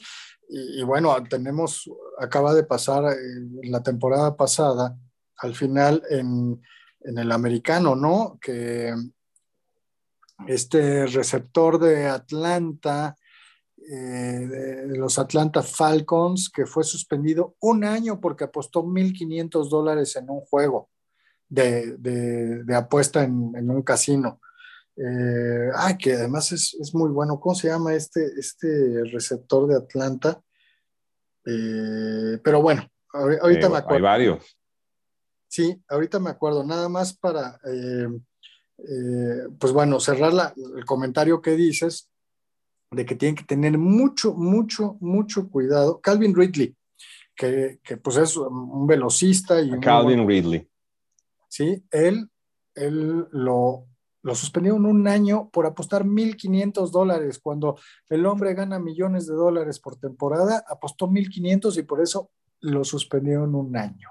[0.49, 3.15] Y, bueno, tenemos, acaba de pasar eh,
[3.63, 4.97] la temporada pasada,
[5.37, 6.61] al final en,
[7.01, 8.37] en el americano, ¿no?
[8.41, 8.93] Que
[10.47, 13.15] este receptor de Atlanta,
[13.95, 20.41] de los Atlanta Falcons, que fue suspendido un año porque apostó 1.500 dólares en un
[20.41, 20.89] juego
[21.49, 24.39] de, de, de apuesta en, en, un casino.
[24.95, 27.39] Eh, ah, que además es, es, muy bueno.
[27.39, 30.41] ¿Cómo se llama este, este receptor de Atlanta?
[31.45, 33.95] Eh, pero bueno, ahorita eh, me acuerdo.
[33.95, 34.57] Hay varios.
[35.47, 36.63] Sí, ahorita me acuerdo.
[36.63, 38.07] Nada más para, eh,
[39.59, 42.09] pues bueno, cerrar la, el comentario que dices
[42.91, 46.01] de que tienen que tener mucho, mucho, mucho cuidado.
[46.01, 46.75] Calvin Ridley,
[47.35, 49.61] que, que pues es un velocista.
[49.61, 50.67] y Calvin un, Ridley.
[51.47, 52.29] Sí, él,
[52.75, 53.85] él lo,
[54.23, 57.39] lo suspendieron un año por apostar 1.500 dólares.
[57.39, 57.77] Cuando
[58.09, 63.55] el hombre gana millones de dólares por temporada, apostó 1.500 y por eso lo suspendieron
[63.55, 64.09] un año.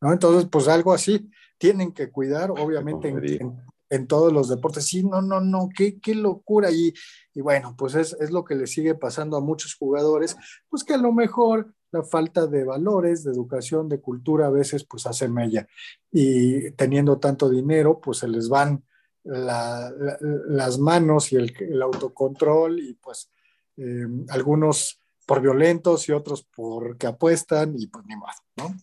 [0.00, 0.12] ¿no?
[0.12, 4.86] Entonces, pues algo así tienen que cuidar, obviamente, en, en, en todos los deportes.
[4.86, 6.70] Sí, no, no, no, qué, qué locura.
[6.70, 6.94] Y,
[7.34, 10.34] y bueno, pues es, es, lo que le sigue pasando a muchos jugadores,
[10.70, 14.84] pues que a lo mejor la falta de valores, de educación, de cultura a veces
[14.84, 15.68] pues hace mella.
[16.10, 18.82] Y teniendo tanto dinero, pues se les van
[19.24, 23.30] la, la, las manos y el, el, autocontrol y pues
[23.76, 28.74] eh, algunos por violentos y otros porque apuestan y pues ni más, ¿no?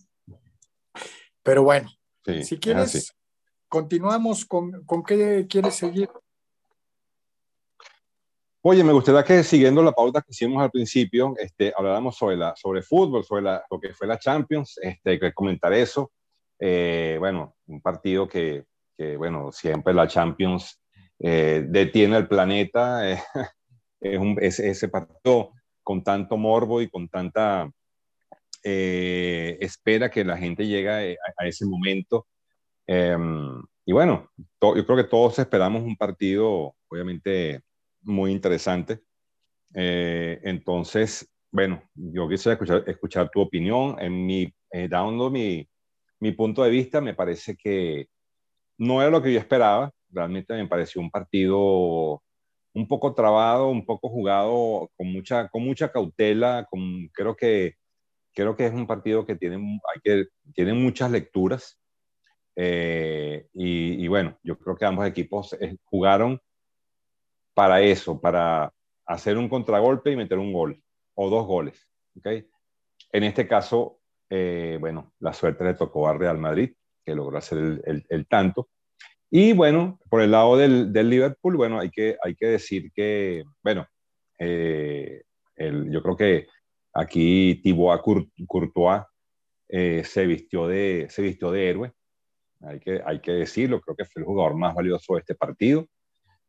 [1.41, 1.89] Pero bueno,
[2.24, 3.12] sí, si quieres,
[3.69, 6.10] continuamos con, con qué quieres seguir.
[8.62, 12.53] Oye, me gustaría que siguiendo la pauta que hicimos al principio, este, habláramos sobre, la,
[12.58, 16.12] sobre fútbol, sobre la, lo que fue la Champions, este, comentar eso.
[16.60, 18.65] Eh, bueno, un partido que,
[18.97, 20.77] que, bueno, siempre la Champions
[21.19, 23.10] eh, detiene el planeta.
[23.10, 23.23] Eh,
[24.01, 25.51] es, un, es, ese partido
[25.82, 27.71] con tanto morbo y con tanta
[28.63, 31.01] eh, espera que la gente llega a,
[31.38, 32.27] a ese momento.
[32.91, 37.62] Em, y bueno, to, yo creo que todos esperamos un partido, obviamente,
[38.02, 39.02] muy interesante.
[39.75, 43.95] Eh, entonces, bueno, yo quisiera escuchar, escuchar tu opinión.
[43.99, 45.69] En mi, eh, dando mi,
[46.19, 48.08] mi punto de vista, me parece que
[48.78, 49.91] no era lo que yo esperaba.
[50.12, 52.23] Realmente me pareció un partido
[52.73, 56.67] un poco trabado, un poco jugado con mucha, con mucha cautela.
[56.71, 57.75] Con, creo, que,
[58.34, 61.79] creo que es un partido que tiene, hay que, tiene muchas lecturas.
[62.62, 66.41] Eh, y, y, bueno, yo creo que ambos equipos eh, jugaron
[67.54, 68.74] para eso, para
[69.06, 70.84] hacer un contragolpe y meter un gol
[71.15, 71.88] o dos goles.
[72.17, 72.50] ¿okay?
[73.13, 76.74] En este caso, eh, bueno, la suerte le tocó al Real Madrid,
[77.06, 78.67] que logró hacer el, el, el tanto.
[79.32, 83.45] Y bueno, por el lado del, del, Liverpool, bueno, hay que, hay que decir que,
[83.63, 83.88] bueno,
[84.38, 85.22] eh,
[85.56, 86.48] el, yo creo que
[86.93, 88.02] aquí Thibaut
[88.48, 89.04] Courtois
[89.69, 91.93] eh, se, vistió de, se vistió de héroe
[92.62, 95.88] hay que, hay que decirlo, creo que fue el jugador más valioso de este partido.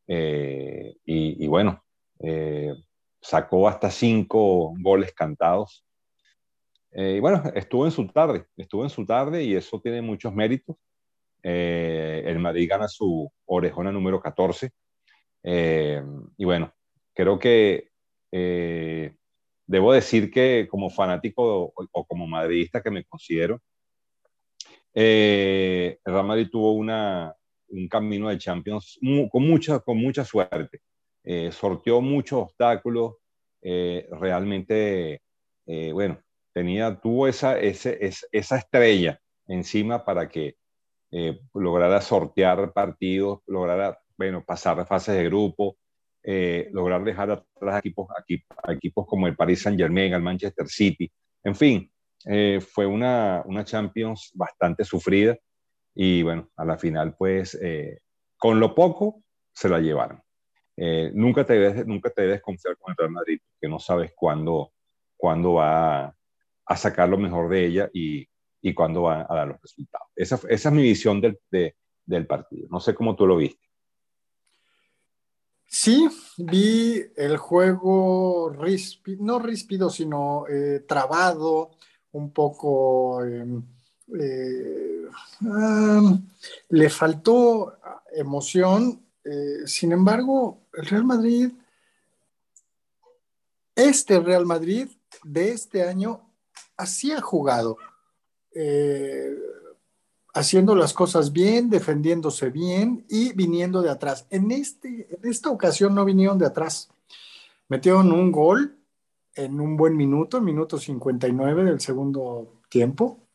[0.06, 1.84] Eh, y, bueno,
[2.18, 2.74] eh,
[3.20, 5.84] sacó hasta cinco goles cantados.
[6.92, 10.34] Eh, y bueno, estuvo en su tarde, estuvo en su tarde y eso tiene muchos
[10.34, 10.76] méritos.
[11.42, 14.70] Eh, el Madrid gana su orejona número 14.
[15.44, 16.02] Eh,
[16.36, 16.72] y bueno,
[17.14, 17.90] creo que
[19.66, 23.60] debo decir que como fanático o, o como madridista que me considero,
[24.94, 27.34] eh, Real Madrid tuvo una,
[27.68, 28.98] un camino de Champions
[29.30, 30.80] con, mucha, con mucha suerte.
[31.22, 33.16] Eh, sorteó muchos obstáculos,
[33.62, 35.22] eh, realmente,
[35.66, 36.18] eh, bueno,
[36.52, 40.56] tenía, tuvo esa, esa estrella encima para que
[41.10, 45.76] eh, lograra sortear partidos, lograra, bueno, pasar fases de grupo,
[46.72, 48.06] lograr dejar atrás a equipos,
[48.68, 51.10] equipos como el Paris Saint Germain, el Manchester City.
[51.42, 51.90] En fin,
[52.26, 55.36] eh, fue una, una Champions bastante sufrida
[55.94, 57.58] y bueno, a la final pues
[58.36, 60.22] con lo poco se la llevaron.
[61.14, 64.72] nunca, te debes, nunca te debes confiar con el Real Madrid, que no sabes cuándo,
[65.16, 66.14] cuándo va
[66.66, 68.26] a sacar lo mejor de ella y,
[68.62, 70.08] y cuándo va a dar los resultados.
[70.14, 71.38] Esa, esa es mi visión del,
[72.04, 72.68] del partido.
[72.70, 73.66] No sé cómo tú lo viste.
[75.66, 78.52] Sí, vi el juego
[79.20, 81.70] no ríspido, sino eh, trabado,
[82.12, 83.24] un poco...
[83.24, 83.62] Em,
[84.18, 85.06] eh,
[86.68, 87.78] le faltó
[88.12, 89.00] emoción.
[89.24, 91.52] Eh, sin embargo, el Real Madrid,
[93.74, 94.88] este Real Madrid
[95.22, 96.20] de este año,
[96.76, 97.76] así ha jugado.
[98.52, 99.36] Eh,
[100.32, 104.26] haciendo las cosas bien, defendiéndose bien y viniendo de atrás.
[104.30, 106.88] En, este, en esta ocasión no vinieron de atrás.
[107.68, 108.76] Metieron un gol
[109.34, 113.26] en un buen minuto, minuto 59 del segundo tiempo,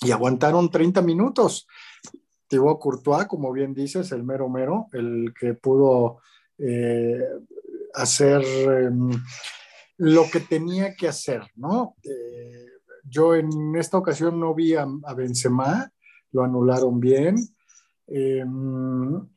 [0.00, 1.66] y aguantaron 30 minutos.
[2.48, 6.20] Thibaut Courtois, como bien dices, el mero mero, el que pudo
[6.56, 7.22] eh,
[7.94, 9.10] hacer em,
[9.98, 11.96] lo que tenía que hacer, ¿no?
[12.02, 12.66] Eh,
[13.04, 15.90] yo en esta ocasión no vi a, Benzema,
[16.32, 17.36] lo anularon bien.
[18.06, 19.28] Em,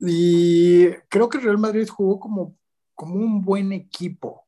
[0.00, 2.56] y creo que Real Madrid jugó como,
[2.94, 4.45] como un buen equipo,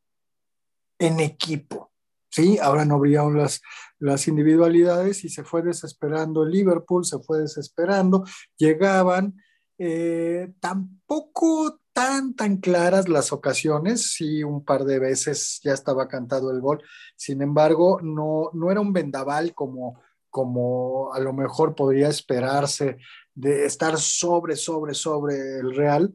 [0.99, 1.93] en equipo.
[2.31, 3.63] Sí, ahora no brillaron las,
[3.99, 8.25] las individualidades y se fue desesperando Liverpool, se fue desesperando,
[8.57, 9.35] llegaban,
[9.79, 16.51] eh, tampoco tan, tan claras las ocasiones, sí, un par de veces ya estaba cantado
[16.51, 16.83] el gol,
[17.17, 22.99] sin embargo, no, no era un vendaval como, como a lo mejor podría esperarse
[23.35, 26.13] de estar sobre, sobre, sobre el Real.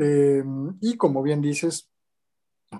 [0.00, 0.44] Eh,
[0.80, 1.88] y como bien dices,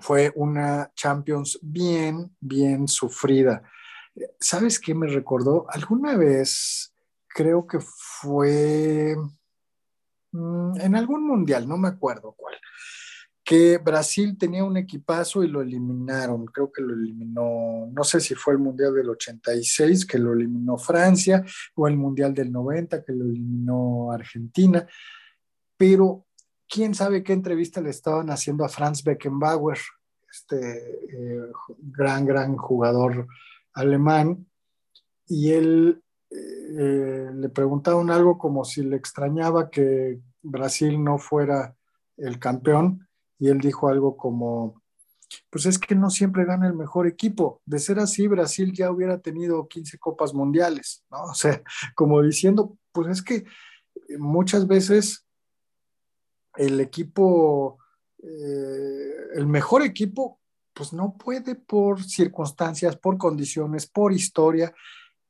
[0.01, 3.63] fue una Champions bien, bien sufrida.
[4.39, 5.65] ¿Sabes qué me recordó?
[5.69, 6.93] Alguna vez,
[7.27, 9.15] creo que fue
[10.31, 12.55] Mm, en algún mundial, no me acuerdo cuál,
[13.43, 18.35] que Brasil tenía un equipazo y lo eliminaron, creo que lo eliminó, no sé si
[18.35, 21.43] fue el mundial del 86 que lo eliminó Francia
[21.75, 24.85] o el mundial del 90 que lo eliminó Argentina,
[25.77, 26.27] pero
[26.69, 29.79] quién sabe qué entrevista le estaban haciendo a Franz Beckenbauer,
[30.31, 33.27] este eh, gran, gran jugador
[33.73, 34.47] alemán,
[35.27, 41.75] y él eh, le preguntaron algo como si le extrañaba que Brasil no fuera
[42.17, 43.07] el campeón
[43.39, 44.81] y él dijo algo como,
[45.49, 47.61] pues es que no siempre gana el mejor equipo.
[47.65, 51.23] De ser así, Brasil ya hubiera tenido 15 copas mundiales, ¿no?
[51.31, 51.61] O sea,
[51.95, 53.45] como diciendo, pues es que
[54.17, 55.25] muchas veces
[56.55, 57.77] el equipo,
[58.21, 60.39] eh, el mejor equipo,
[60.73, 64.73] pues no puede por circunstancias, por condiciones, por historia,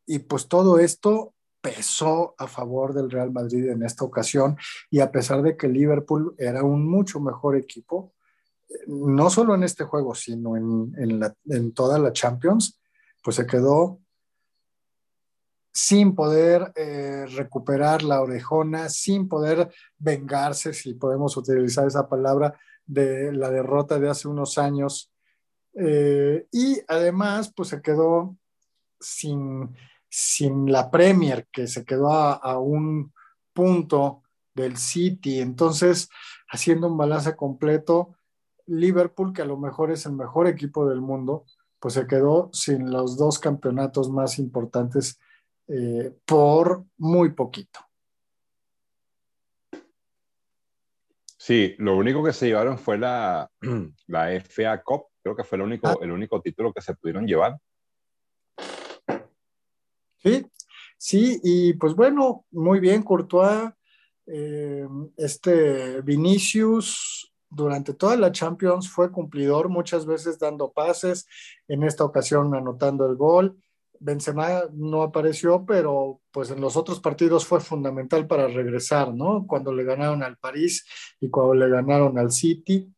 [0.06, 4.58] y pues todo esto pesó a favor del Real Madrid en esta ocasión
[4.90, 8.14] y a pesar de que Liverpool era un mucho mejor equipo,
[8.88, 12.80] no solo en este juego, sino en, toda la Champions,
[13.24, 14.00] pues se quedó
[15.72, 23.32] sin poder eh, recuperar la orejona, sin poder vengarse, si podemos utilizar esa palabra, de
[23.32, 25.12] la derrota de hace unos años.
[25.76, 28.36] Eh, y además, pues se quedó
[29.00, 29.76] sin
[30.10, 33.14] sin la Premier, que se quedó a, un
[33.54, 35.40] punto del City.
[35.40, 36.10] Entonces,
[36.50, 38.16] haciendo un balance completo,
[38.66, 41.46] Liverpool, que a lo mejor es el mejor equipo del mundo,
[41.80, 45.20] pues se quedó sin los dos campeonatos más importantes
[45.70, 47.80] eh, por muy poquito.
[51.38, 53.50] Sí, lo único que se llevaron fue la,
[54.08, 55.98] la FA Cup, creo que fue el único, ah.
[56.02, 57.58] el único título que se pudieron llevar.
[60.18, 60.46] Sí,
[60.98, 63.72] sí, y pues bueno, muy bien, Courtois,
[64.26, 64.86] eh,
[65.18, 71.28] este Vinicius durante toda la Champions fue cumplidor, muchas veces dando pases,
[71.68, 73.58] en esta ocasión anotando el gol.
[74.00, 79.46] Benzema no apareció, pero pues en los otros partidos fue fundamental para regresar, ¿no?
[79.48, 80.86] Cuando le ganaron al París
[81.20, 82.92] y cuando le ganaron al City.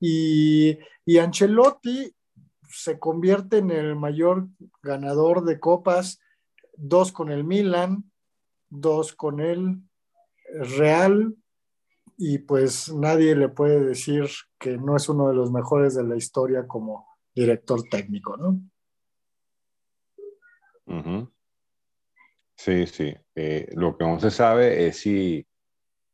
[0.00, 2.14] Y, y Ancelotti
[2.68, 4.48] se convierte en el mayor
[4.82, 6.20] ganador de copas
[6.76, 8.10] dos con el Milan,
[8.68, 9.80] dos con el
[10.52, 11.34] Real,
[12.16, 14.28] y pues nadie le puede decir
[14.58, 18.60] que no es uno de los mejores de la historia como director técnico, ¿no?
[22.56, 23.14] Sí, sí.
[23.34, 25.46] Eh, lo que no se sabe es si,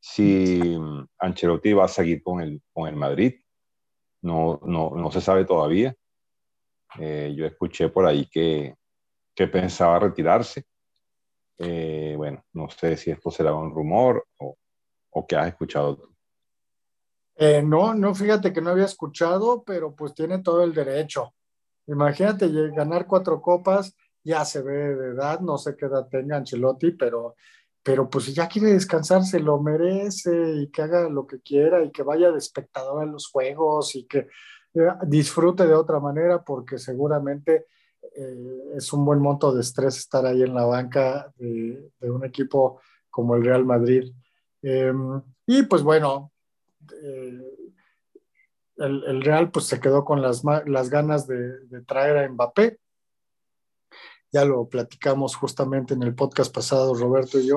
[0.01, 0.61] si
[1.19, 3.41] Ancelotti va a seguir con el, con el Madrid.
[4.23, 5.95] No, no, no se sabe todavía.
[6.99, 8.75] Eh, yo escuché por ahí que,
[9.35, 10.65] que pensaba retirarse.
[11.59, 14.57] Eh, bueno, no sé si esto será un rumor o,
[15.11, 16.13] o qué has escuchado
[17.65, 21.35] no, no, fíjate que no había escuchado, pero pues tiene todo el derecho.
[21.87, 23.95] Imagínate ganar cuatro copas
[24.25, 27.37] ya se ve de edad, no sé qué edad tenga Ancelotti, pero,
[27.83, 31.83] pero pues si ya quiere descansar, se lo merece y que haga lo que quiera
[31.85, 34.29] y que vaya de espectador en los juegos y que
[34.75, 37.67] eh, disfrute de otra manera porque seguramente
[38.17, 42.81] eh, es un buen monto de estrés estar ahí en la banca de, un equipo
[43.11, 44.13] como el Real Madrid.
[44.63, 46.31] Em, y pues bueno,
[47.03, 47.39] eh,
[48.77, 52.79] el, Real pues se quedó con las, las ganas de, de traer a Mbappé
[54.33, 57.57] ya lo platicamos justamente en el podcast pasado, Roberto y yo.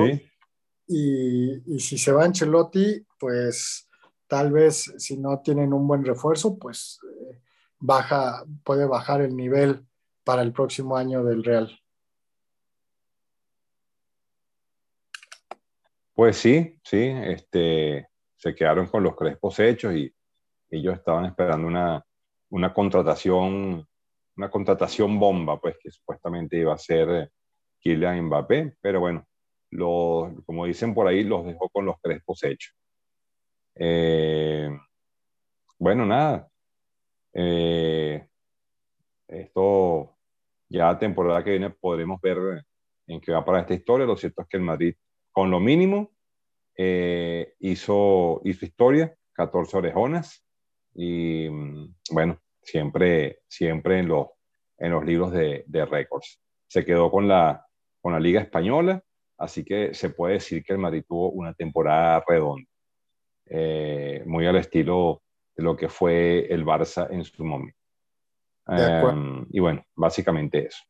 [0.88, 3.89] Y, si se va Ancelotti, pues
[4.28, 7.39] tal vez si no tienen un buen refuerzo, pues eh,
[7.80, 9.88] baja, puede bajar el nivel
[10.23, 11.80] para el próximo año del Real.
[16.13, 20.13] Pues sí, sí, este, se quedaron con los crespos hechos y
[20.69, 22.05] ellos estaban esperando una,
[22.49, 23.88] una contratación
[24.38, 27.29] una contratación bomba, pues que supuestamente iba a ser eh,
[27.79, 29.25] Kylian Mbappé, pero bueno,
[30.45, 32.75] como dicen por ahí, los dejó con los crespos hechos.
[33.75, 34.69] Eh,
[35.77, 36.49] bueno, nada.
[37.33, 38.27] Eh,
[39.27, 40.15] esto
[40.69, 42.63] ya temporada que viene podremos ver
[43.07, 44.05] en qué va para esta historia.
[44.05, 44.95] Lo cierto es que el Madrid,
[45.31, 46.11] con lo mínimo,
[47.59, 50.45] hizo, hizo historia, 14 orejonas.
[50.93, 54.28] Y mm, bueno, siempre, siempre en, los,
[54.78, 56.41] en los libros de, de récords.
[56.68, 57.66] Se quedó con la,
[58.01, 59.01] con la Liga Española,
[59.38, 62.68] así que se puede decir que el Madrid tuvo una temporada redonda,
[63.45, 65.22] eh, muy al estilo
[65.55, 67.78] de lo que fue el Barça en su momento.
[68.68, 70.84] Em, y bueno, básicamente eso.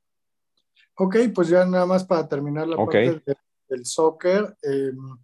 [0.98, 3.22] Ok, pues ya nada más para terminar la parte
[3.68, 4.56] del soccer.
[4.64, 5.18] Em,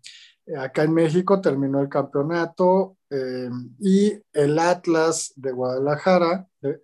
[0.57, 2.97] acá en México terminó el campeonato.
[3.09, 6.79] Eh, y el Atlas de Guadalajara eh,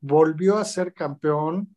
[0.00, 1.76] volvió a ser campeón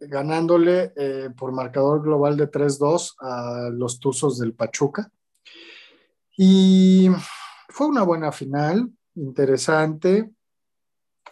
[0.00, 5.10] ganándole eh, por marcador global de 3-2 a los Tuzos del Pachuca.
[6.36, 7.08] Y
[7.68, 10.32] fue una buena final, interesante.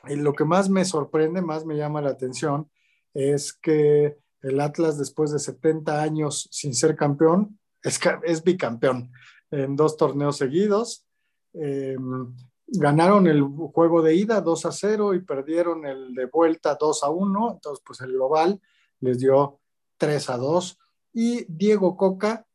[0.09, 2.71] Y lo que más me sorprende, más me llama la atención,
[3.13, 9.13] es que el Atlas, después de 70 años sin ser campeón, es, es bicampeón
[9.51, 11.07] en dos torneos seguidos.
[11.53, 12.35] Em,
[12.67, 17.11] ganaron el juego de ida 2 a 0 y perdieron el de vuelta 2 a
[17.11, 18.61] 1, entonces pues el global
[19.01, 19.59] les dio
[19.97, 20.79] 3 a 2
[21.13, 22.47] y Diego Coca,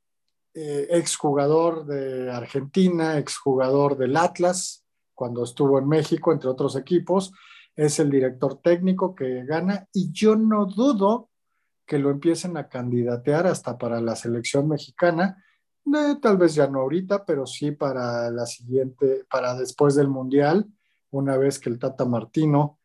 [0.54, 7.34] eh, exjugador de Argentina, exjugador del Atlas, cuando estuvo en México, entre otros equipos,
[7.76, 9.88] es el director técnico que gana.
[9.92, 11.30] Y yo no dudo
[11.86, 15.44] que lo empiecen a candidatear hasta para la selección mexicana
[16.22, 20.66] tal vez ya no ahorita, pero sí para la siguiente, para después del Mundial,
[21.12, 22.80] una vez que el Tata Martino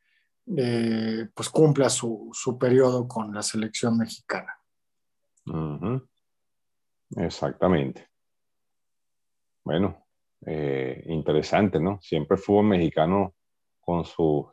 [0.57, 4.59] eh, pues cumpla su, su, periodo con la selección mexicana.
[7.17, 8.09] Exactamente.
[9.65, 10.07] Bueno,
[10.47, 12.01] eh, interesante, ¿no?
[12.03, 13.35] Siempre fútbol mexicano
[13.81, 14.47] con sus,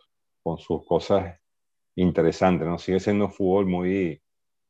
[0.44, 1.40] con sus cosas
[1.96, 2.78] interesantes, ¿no?
[2.78, 4.22] Sigue siendo fútbol muy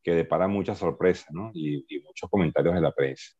[0.04, 1.52] que depara muchas sorpresas, ¿no?
[1.54, 3.34] y muchos comentarios de la prensa.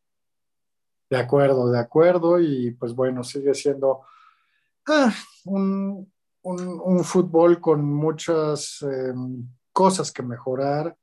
[1.10, 4.02] De acuerdo, de acuerdo, y pues bueno, sigue siendo
[4.86, 5.12] ah,
[5.44, 6.12] un,
[7.02, 10.96] fútbol con muchas em, cosas que mejorar.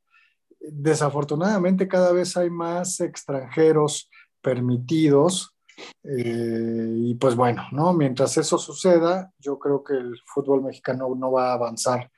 [0.60, 4.10] Desafortunadamente cada vez hay más extranjeros
[4.42, 5.56] permitidos
[6.04, 7.94] eh, y pues bueno, ¿no?
[7.94, 12.12] Mientras eso suceda, yo creo que el fútbol mexicano no va a avanzar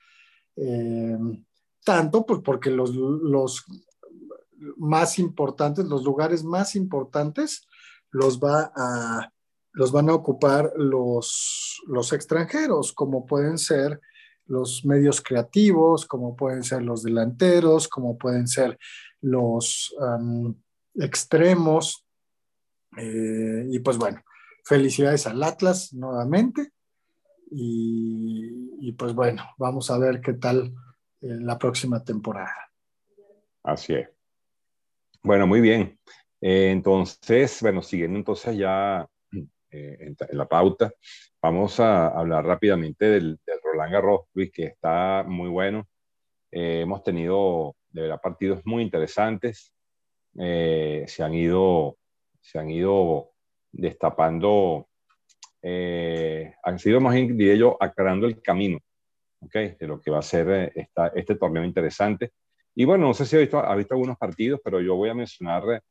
[0.57, 1.45] em,
[1.87, 3.63] tanto, pues porque los, los
[4.75, 7.65] más importantes, los lugares más importantes
[8.11, 9.31] los, va a,
[9.71, 14.01] los van a ocupar los, los extranjeros, como pueden ser
[14.47, 18.77] los medios creativos, como pueden ser los delanteros, como pueden ser
[19.21, 19.95] los
[20.95, 22.05] extremos.
[22.97, 24.21] Eh, y pues bueno,
[24.65, 26.73] felicidades al Atlas nuevamente.
[27.49, 30.73] Y, pues bueno, vamos a ver qué tal
[31.21, 32.71] la próxima temporada.
[33.63, 34.09] Así es.
[35.23, 35.99] Bueno, muy bien.
[36.41, 39.07] Eh, entonces, bueno, siguiendo entonces ya
[39.71, 40.93] eh, en, la pauta,
[41.41, 45.87] vamos a hablar rápidamente del, Roland Garros, Luis, que está muy bueno.
[46.51, 49.73] Eh, hemos tenido de verdad partidos muy interesantes.
[50.33, 51.97] se han ido,
[52.41, 53.31] se han ido
[53.71, 54.87] destapando,
[55.61, 58.79] han sido más diría yo, aclarando el camino
[59.39, 62.31] okay, de lo que va a ser esta, este torneo interesante.
[62.75, 65.13] Y bueno, no sé si ha visto, ha visto algunos partidos, pero yo voy a
[65.13, 65.81] mencionar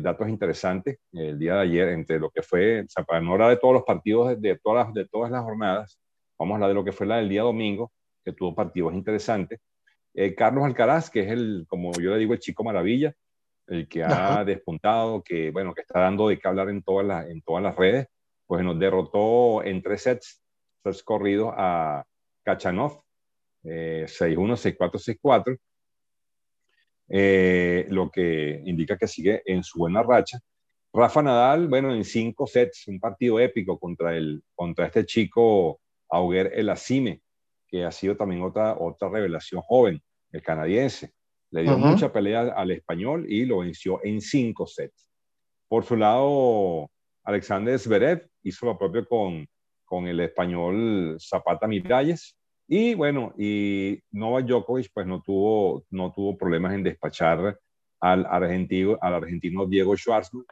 [0.00, 3.48] datos interesantes el día de ayer entre lo que fue, o sea, para no hablar
[3.48, 5.98] de todos los partidos de, todas, las, de todas las jornadas,
[6.38, 7.90] vamos a hablar de lo que fue la del día domingo,
[8.22, 9.60] que tuvo partidos interesantes.
[10.14, 13.14] Eh, Carlos Alcaraz, que es el, como yo le digo, el chico maravilla,
[13.66, 17.28] el que ha despuntado, que bueno, que está dando de qué hablar en todas las,
[17.28, 18.08] en todas las redes,
[18.46, 20.42] pues nos derrotó en tres sets,
[20.82, 22.04] sets corridos a
[22.42, 23.02] Kachanov,
[23.64, 25.58] eh, 6-1, 6-4, 6-4,
[27.90, 30.38] lo que indica que sigue en su buena racha.
[30.94, 35.80] Rafa Nadal, bueno, en cinco sets, un partido épico contra, el, contra este chico
[36.10, 37.22] Auger El Asime,
[37.66, 41.12] que ha sido también otra, otra revelación joven, el canadiense.
[41.50, 45.10] Le dio mucha pelea al español y lo venció en cinco sets.
[45.68, 46.90] Por su lado,
[47.24, 49.46] Alexander Zverev hizo lo propio con,
[49.92, 52.34] con el español Zapata Miralles.
[52.66, 57.58] Y bueno, y Novak Djokovic pues no tuvo, no tuvo problemas en despachar
[58.00, 60.46] al argentino, al argentino Diego Schwartzman,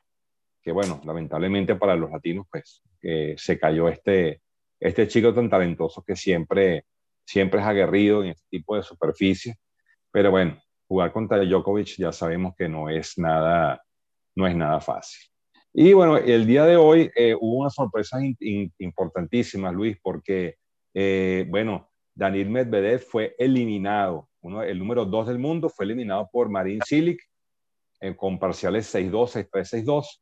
[0.61, 4.43] que bueno, lamentablemente para los latinos pues eh, se cayó este,
[4.78, 6.84] este chico tan talentoso que siempre
[7.24, 9.55] siempre es aguerrido en este tipo de superficie,
[10.11, 13.82] pero bueno, jugar contra Djokovic ya sabemos que no es nada,
[14.34, 15.30] no es nada fácil.
[15.73, 18.21] Y bueno, el día de hoy eh, hubo unas sorpresas
[18.79, 20.57] importantísimas, Luis, porque,
[20.95, 26.49] eh, bueno, Daniel Medvedev fue eliminado, uno, el número dos del mundo, fue eliminado por
[26.49, 27.21] Marin Cilic
[28.01, 30.21] eh, con parciales 6-2, 6-3,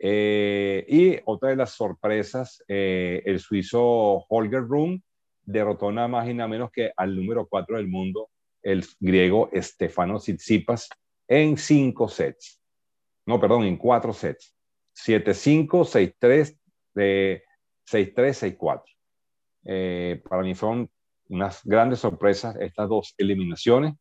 [0.00, 0.84] 6-2.
[0.88, 5.02] y otra de las sorpresas, el suizo Holger Rune
[5.42, 8.30] derrotó nada más y nada menos que al número 4 del mundo,
[8.62, 10.88] el griego Stefano Tsitsipas,
[11.28, 12.62] en 5 sets.
[13.26, 14.53] No, perdón, en 4 sets.
[14.94, 16.56] 7-5, 6-3,
[16.94, 18.82] 6-3,
[19.64, 20.22] 6-4.
[20.28, 20.90] para mí fueron
[21.28, 23.94] unas grandes sorpresas estas dos eliminaciones,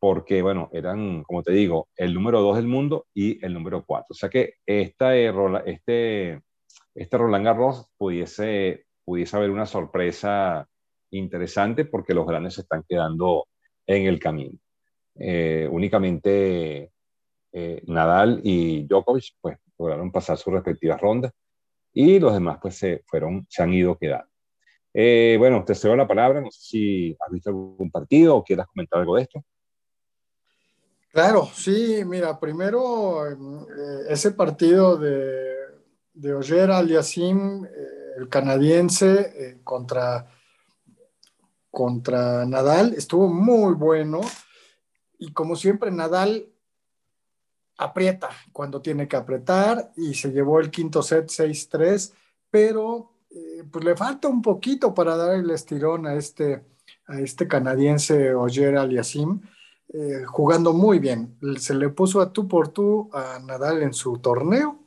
[0.00, 4.06] porque, bueno, eran, como te digo, el número 2 del mundo y el número 4.
[4.10, 6.40] O sea que esta, este,
[6.94, 10.68] este Roland Garros pudiese pudiese haber una sorpresa
[11.12, 13.46] interesante porque los grandes se están quedando
[13.86, 14.58] en el camino.
[15.14, 16.92] Eh, únicamente
[17.50, 21.32] eh, Nadal y Djokovic pues lograron pasar sus respectivas rondas
[21.92, 24.28] y los demás pues se fueron, se han ido quedando.
[24.94, 28.66] Eh, bueno, te cedo la palabra, no sé si has visto algún partido o quieras
[28.66, 29.44] comentar algo de esto.
[31.12, 33.24] Claro, sí, mira, primero
[34.08, 35.54] ese partido de,
[36.12, 37.64] de Oyer Aliasim,
[38.16, 40.26] el canadiense eh, contra,
[41.70, 44.20] contra Nadal estuvo muy bueno
[45.18, 46.46] y como siempre Nadal
[47.78, 52.12] aprieta cuando tiene que apretar y se llevó el quinto set 6-3,
[52.50, 56.64] pero eh, pues le falta un poquito para dar el estirón a este,
[57.06, 59.40] a este canadiense Oyer Aliasim,
[59.92, 61.38] eh, jugando muy bien.
[61.58, 64.84] Se le puso a tú por tú a Nadal en su torneo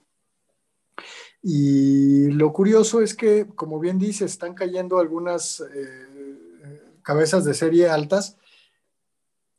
[1.42, 6.08] y lo curioso es que, como bien dice, están cayendo algunas eh,
[7.02, 8.38] cabezas de serie altas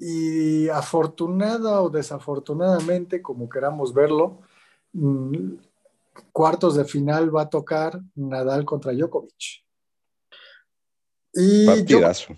[0.04, 4.40] y afortunada o desafortunadamente, como queramos verlo,
[4.94, 5.52] mm,
[6.32, 9.64] cuartos de final va a tocar Nadal contra Djokovic.
[11.32, 12.36] Y Partidazo.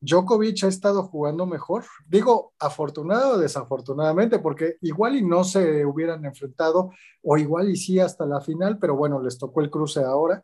[0.00, 1.84] Djokovic ha estado jugando mejor.
[2.08, 6.90] Digo, afortunado o desafortunadamente, porque igual y no se hubieran enfrentado,
[7.22, 10.42] o igual y sí hasta la final, pero bueno, les tocó el cruce ahora.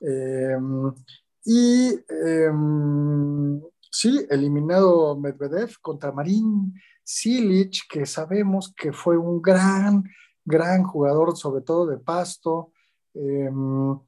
[0.00, 0.90] Em,
[1.44, 3.60] y em,
[3.92, 6.74] sí, eliminado Medvedev contra Marín
[7.04, 10.02] Silic, que sabemos que fue un gran,
[10.44, 12.72] gran jugador, sobre todo de pasto.
[13.14, 13.98] Em,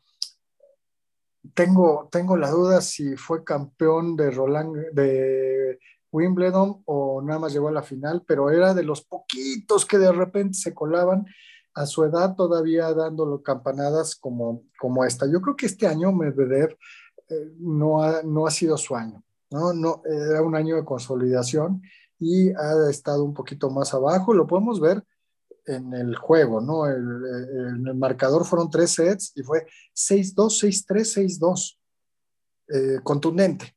[1.52, 5.78] tengo, tengo la duda si fue campeón de Roland de
[6.10, 10.12] Wimbledon o nada más llegó a la final, pero era de los poquitos que de
[10.12, 11.26] repente se colaban
[11.74, 15.26] a su edad todavía dándolo campanadas como, como esta.
[15.30, 16.78] Yo creo que este año Medvedev
[17.28, 19.22] eh, no, ha, no ha sido su año,
[19.54, 19.72] ¿no?
[19.72, 21.80] No, era un año de consolidación
[22.18, 24.34] y ha estado un poquito más abajo.
[24.34, 25.02] Lo podemos ver
[25.66, 26.86] en el juego, ¿no?
[26.86, 27.06] El,
[27.86, 31.78] el, marcador fueron tres sets y fue 6-2, 6-3,
[32.68, 33.02] 6-2.
[33.02, 33.76] contundente.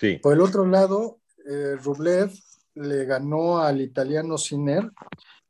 [0.00, 0.18] Sí.
[0.22, 2.32] Por el otro lado, eh, Rublev
[2.74, 4.90] le ganó al italiano Sinner.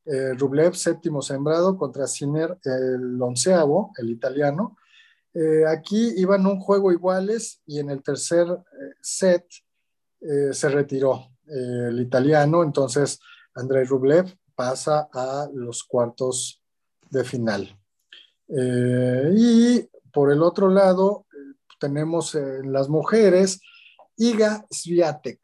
[0.04, 4.76] Eh, Rublev, séptimo sembrado, contra Sinner, el onceavo, el italiano.
[5.38, 8.46] Eh, aquí iban un juego iguales y en el tercer
[9.00, 9.44] set
[10.50, 13.20] se retiró el italiano, entonces
[13.54, 16.62] Andrei Rublev pasa a los cuartos
[17.10, 17.78] de final.
[18.48, 21.26] Eh, y por el otro lado,
[21.78, 23.60] tenemos en las mujeres
[24.16, 25.40] Iga Swiatek,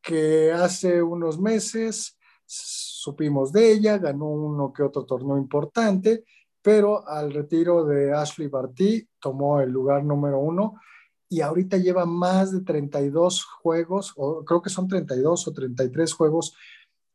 [0.00, 2.16] que hace unos meses
[2.46, 6.24] supimos de ella, ganó uno que otro torneo importante,
[6.68, 10.78] pero al retiro de Ashley Barty tomó el lugar número uno
[11.26, 16.54] y ahorita lleva más de 32 juegos, o creo que son 32 o 33 juegos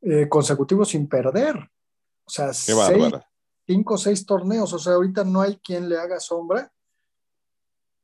[0.01, 1.56] eh, consecutivos sin perder.
[2.26, 4.74] O sea, cinco o seis torneos.
[4.74, 6.74] O sea, ahorita no hay quien le haga sombra.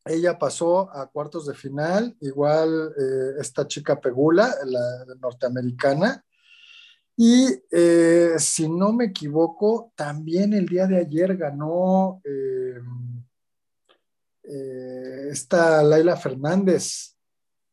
[0.05, 6.23] Ella pasó a cuartos de final, igual eh, esta chica Pegula, la norteamericana.
[7.21, 12.79] Y eh, si no me equivoco, también el día de ayer ganó eh,
[15.29, 17.17] esta Laila Fernández,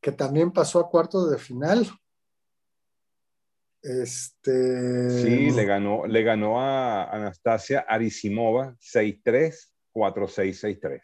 [0.00, 1.88] que también pasó a cuartos de final.
[3.80, 5.10] Este...
[5.22, 9.54] Sí, le ganó, le ganó a Anastasia Arisimova 6-3,
[9.94, 11.00] 4-6-6-3.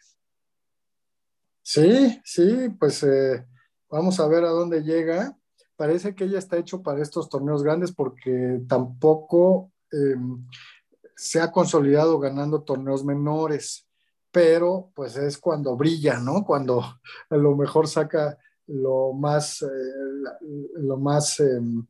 [1.61, 3.47] Sí, sí, pues eh,
[3.89, 5.33] vamos a ver a dónde llega.
[5.83, 10.47] Parece que ella está hecho para estos torneos grandes porque tampoco em,
[11.13, 13.85] se ha consolidado ganando torneos menores
[14.31, 16.45] pero pues es cuando brilla, ¿no?
[16.45, 16.81] Cuando
[17.29, 19.67] a lo mejor saca lo más, eh,
[20.77, 21.85] lo más em,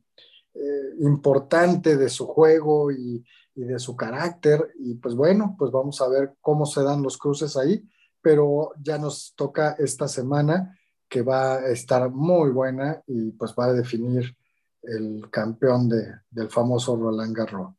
[0.54, 3.24] eh, importante de su juego y,
[3.54, 4.72] de su carácter.
[4.80, 7.88] Y pues bueno, pues vamos a ver cómo se dan los cruces ahí,
[8.20, 10.76] pero ya nos toca esta semana
[11.14, 14.36] que va a estar muy buena y pues va a definir
[14.82, 17.72] el campeón del famoso Roland Garros.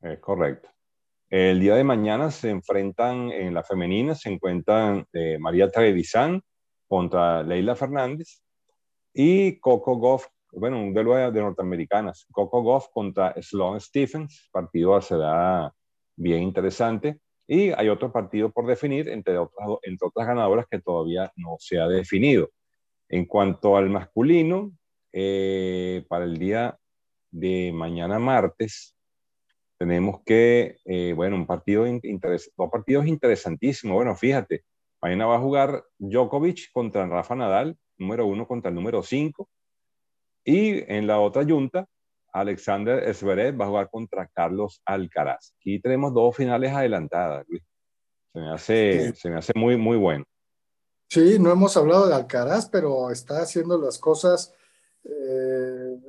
[0.00, 0.70] Es correcto.
[1.28, 6.40] El día de mañana se enfrentan en la femenina, se encuentran eh, María Trevisan
[6.88, 8.40] contra Leila Fernández
[9.12, 15.70] y Coco Goff, bueno, un duelo de, norteamericanas, Coco Goff contra Sloane Stephens, partido será
[16.16, 17.20] bien interesante.
[17.46, 21.78] Y hay otro partido por definir, entre otras, entre otras ganadoras que todavía no se
[21.78, 22.48] ha definido.
[23.12, 24.72] En cuanto al masculino,
[25.12, 26.78] eh, para el día
[27.30, 28.96] de mañana martes,
[29.76, 33.96] tenemos que, eh, bueno, un partido dos partidos interesantísimos.
[33.96, 34.64] Bueno, fíjate,
[35.02, 39.50] mañana va a jugar Djokovic contra Rafa Nadal, número uno contra el número cinco.
[40.42, 41.86] Y en la otra junta,
[42.32, 45.52] Alexander Zverev va a jugar contra Carlos Alcaraz.
[45.60, 47.44] Aquí tenemos dos finales adelantadas,
[48.32, 50.24] Se me hace, se me hace muy, muy bueno.
[51.12, 54.54] Sí, no hemos hablado de Alcaraz, pero está haciendo las cosas
[55.04, 56.00] eh,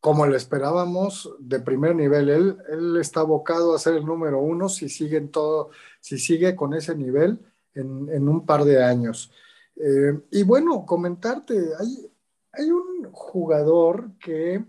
[0.00, 2.28] como le esperábamos, de primer nivel.
[2.28, 6.74] Él, él está abocado a ser el número uno si sigue, todo, si sigue con
[6.74, 7.40] ese nivel
[7.72, 9.32] en, un par de años.
[9.76, 12.12] Eh, y bueno, comentarte, hay,
[12.52, 14.62] hay un jugador que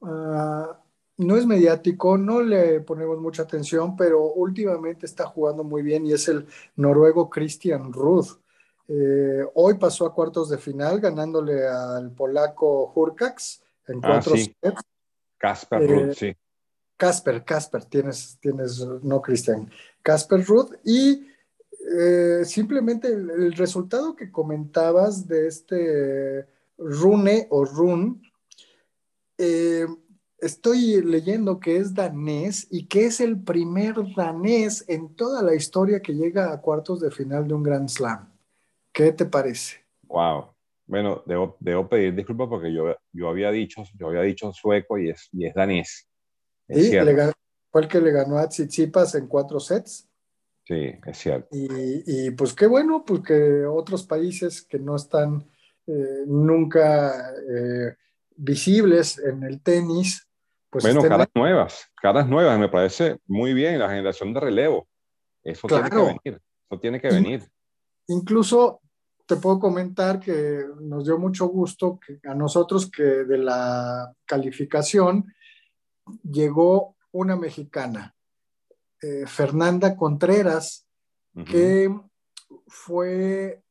[0.00, 0.80] ah,
[1.18, 6.14] no es mediático, no le ponemos mucha atención, pero últimamente está jugando muy bien y
[6.14, 6.46] es el
[6.76, 8.41] noruego Christian Ruth.
[8.88, 14.80] Eh, hoy pasó a cuartos de final ganándole al polaco Hurkax en ah, cuatro sets.
[15.38, 16.36] Casper Ruth, eh, sí.
[16.96, 19.68] Casper, Casper, tienes, tienes, no Cristian,
[20.02, 21.26] Casper Ruth y
[21.98, 26.46] eh, simplemente el, resultado que comentabas de este
[26.78, 28.22] Rune o Run,
[29.36, 29.86] eh,
[30.38, 36.00] estoy leyendo que es danés y que es el primer danés en toda la historia
[36.00, 38.31] que llega a cuartos de final de un Grand Slam.
[38.92, 39.84] ¿Qué te parece?
[40.02, 40.54] Wow,
[40.86, 45.10] bueno, debo, debo pedir disculpas porque yo, yo, había dicho, yo había dicho sueco y
[45.10, 46.08] es, y es danés.
[46.68, 46.98] Es sí,
[47.70, 50.06] fue el que le ganó a Tsitsipas en cuatro sets.
[50.64, 51.48] Sí, es cierto.
[51.50, 55.48] Y, y pues qué bueno, porque otros países que no están
[55.86, 57.96] eh, nunca eh,
[58.36, 60.28] visibles en el tenis,
[60.68, 60.84] pues...
[60.84, 64.86] Bueno, caras nuevas, caras nuevas, me parece muy bien, la generación de relevo.
[65.42, 67.42] Eso tiene que venir, eso tiene que venir.
[68.08, 68.81] Incluso
[69.32, 75.32] te puedo comentar que nos dio mucho gusto que a nosotros que de la calificación
[76.22, 78.14] llegó una mexicana,
[79.00, 80.86] eh, Fernanda Contreras,
[81.46, 81.90] que
[82.66, 83.62] fue,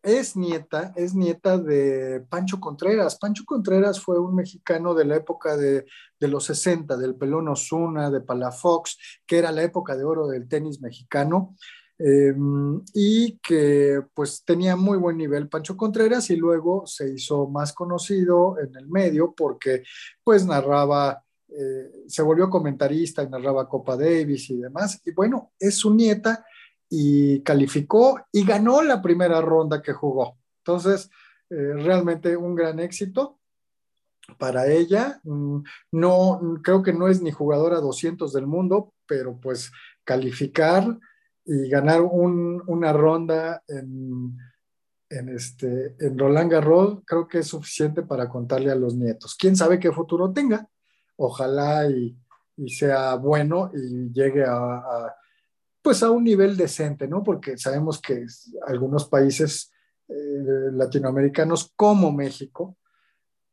[0.00, 3.18] es nieta, es nieta de Pancho Contreras.
[3.18, 5.86] Pancho Contreras fue un mexicano de la época de,
[6.20, 8.96] de los 60, del Pelón Osuna, de Palafox,
[9.26, 11.56] que era la época de oro del tenis mexicano.
[12.02, 17.74] Em, y que pues tenía muy buen nivel Pancho Contreras y luego se hizo más
[17.74, 19.82] conocido en el medio porque
[20.24, 24.98] pues narraba, eh, se volvió comentarista y narraba Copa Davis y demás.
[25.04, 26.42] Y bueno, es su nieta
[26.88, 30.38] y calificó y ganó la primera ronda que jugó.
[30.64, 31.10] Entonces,
[31.50, 33.36] eh, realmente un gran éxito.
[34.38, 35.20] para ella.
[35.24, 39.72] Mm, no, creo que no es ni jugadora 200 del mundo, pero pues
[40.04, 40.98] calificar
[41.44, 44.36] y ganar una ronda en,
[45.10, 49.34] en, este, en Roland Garros creo que es suficiente para contarle a los nietos.
[49.38, 50.66] ¿Quién sabe qué futuro tenga?
[51.16, 52.16] Ojalá y,
[52.68, 55.14] sea bueno y llegue a,
[55.82, 57.22] pues a un nivel decente, ¿no?
[57.22, 58.26] Porque sabemos que
[58.66, 59.72] algunos países
[60.08, 62.76] eh, latinoamericanos como México,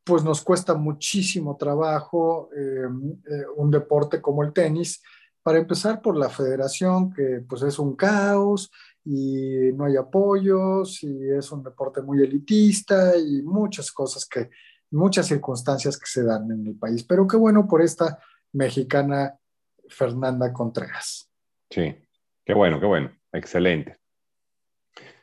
[0.03, 2.88] pues nos cuesta muchísimo trabajo eh,
[3.29, 5.01] eh, un deporte como el tenis,
[5.48, 8.70] para empezar por la federación, que pues es un caos
[9.06, 14.50] y no hay apoyos y es un deporte muy elitista y muchas cosas que,
[14.91, 17.02] muchas circunstancias que se dan en el país.
[17.06, 18.20] Pero qué bueno por esta
[18.52, 19.38] mexicana
[19.88, 21.32] Fernanda Contreras.
[21.70, 21.95] Sí,
[22.43, 23.95] qué bueno, qué bueno, excelente.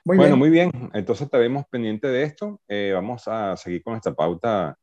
[0.06, 0.70] Muy bueno, muy bien.
[0.94, 2.62] Entonces estaremos pendientes de esto.
[2.66, 4.74] Eh, vamos a seguir con esta pauta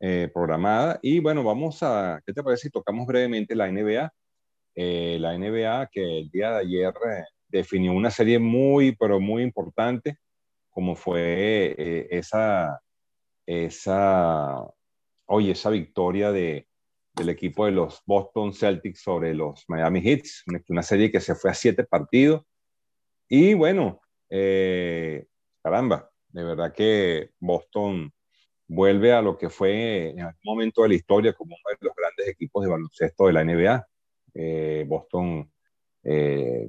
[0.00, 0.98] eh, programada.
[1.00, 4.12] Y bueno, vamos a, ¿qué te parece si tocamos brevemente la NBA?
[4.82, 9.42] Eh, la NBA que el día de ayer eh, definió una serie muy, pero muy
[9.42, 10.16] importante,
[10.70, 12.80] como fue eh, esa,
[13.44, 14.64] esa,
[15.26, 16.66] oye, esa victoria de,
[17.14, 20.22] del equipo de los Boston Celtics sobre los Miami Heat,
[20.70, 22.46] una serie que se fue a siete partidos.
[23.28, 24.00] Y bueno,
[25.62, 28.10] caramba, de verdad que Boston
[28.66, 31.94] vuelve a lo que fue en algún momento de la historia como uno de los
[31.94, 33.86] grandes equipos de baloncesto de la NBA.
[34.34, 35.50] Eh, Boston,
[36.02, 36.68] eh,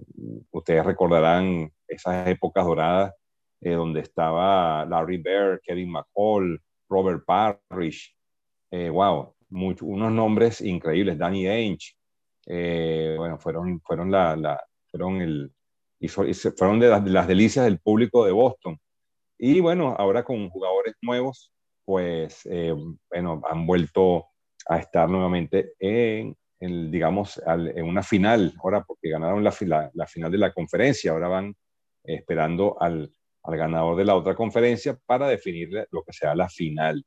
[0.52, 3.14] ustedes recordarán esas épocas doradas
[3.62, 8.16] eh, donde estaba Larry Bird, Kevin McCall, Robert Parrish,
[8.72, 11.94] wow, unos nombres increíbles, Danny Ainge,
[13.18, 14.60] bueno, fueron, fueron, la,
[14.90, 15.52] fueron, el,
[16.58, 18.78] fueron de las delicias del público de Boston.
[19.38, 21.54] Y bueno, ahora con jugadores nuevos,
[21.86, 22.48] pues,
[23.10, 24.26] bueno, han vuelto
[24.68, 29.52] a estar nuevamente en, digamos, en una final, ahora porque ganaron la,
[29.94, 31.56] la, final de la conferencia, ahora van
[32.04, 33.12] esperando al,
[33.44, 37.04] al, ganador de la otra conferencia para definir lo que sea la final.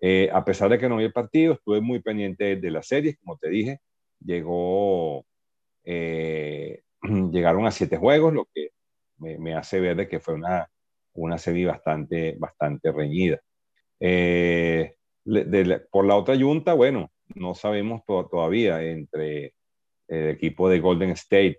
[0.00, 3.36] Eh, a pesar de que no había partido, estuve muy pendiente de las series, como
[3.36, 3.80] te dije,
[4.20, 5.26] llegó,
[5.84, 6.82] eh,
[7.32, 8.70] llegaron a siete juegos, lo que
[9.18, 10.70] me, me, hace ver de que fue una,
[11.14, 13.40] una serie bastante, bastante reñida.
[14.00, 14.94] Eh,
[15.90, 19.54] por la otra yunta, bueno, no sabemos todavía entre
[20.08, 21.58] el equipo de Golden State.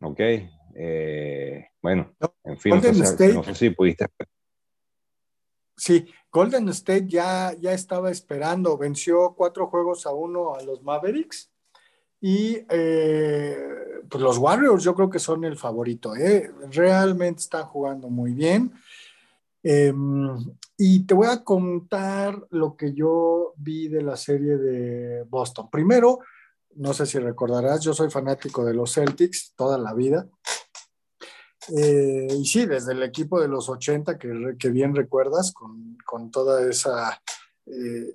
[0.00, 0.20] ¿Ok?
[0.74, 2.14] Eh, bueno,
[2.44, 4.06] en fin, no sé, si pudiste.
[5.76, 11.50] Sí, Golden State ya, ya estaba esperando, venció cuatro juegos a uno a los Mavericks
[12.20, 13.56] y eh,
[14.08, 16.52] pues los Warriors yo creo que son el favorito, ¿eh?
[16.70, 18.72] realmente están jugando muy bien.
[19.62, 20.36] Em,
[20.76, 25.68] y te voy a contar lo que yo vi de la serie de Boston.
[25.70, 26.20] Primero,
[26.76, 30.28] no sé si recordarás, yo soy fanático de los Celtics toda la vida.
[31.76, 36.30] Eh, y sí, desde el equipo de los 80, que, que bien recuerdas, con, con
[36.30, 37.20] toda esa...
[37.66, 38.12] Eh,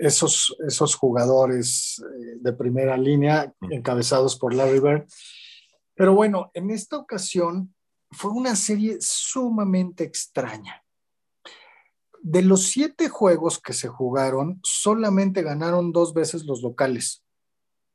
[0.00, 5.06] esos, esos jugadores eh, de primera línea encabezados por Larry Bird.
[5.94, 7.74] Pero bueno, en esta ocasión
[8.10, 10.84] fue una serie sumamente extraña.
[12.22, 17.24] De los siete juegos que se jugaron, solamente ganaron dos veces los locales.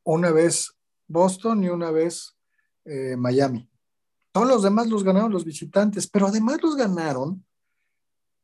[0.04, 0.74] Una vez
[1.08, 2.38] Boston y una vez
[2.86, 3.70] eh, Miami.
[4.32, 7.46] Todos los demás los ganaron los visitantes, pero además los ganaron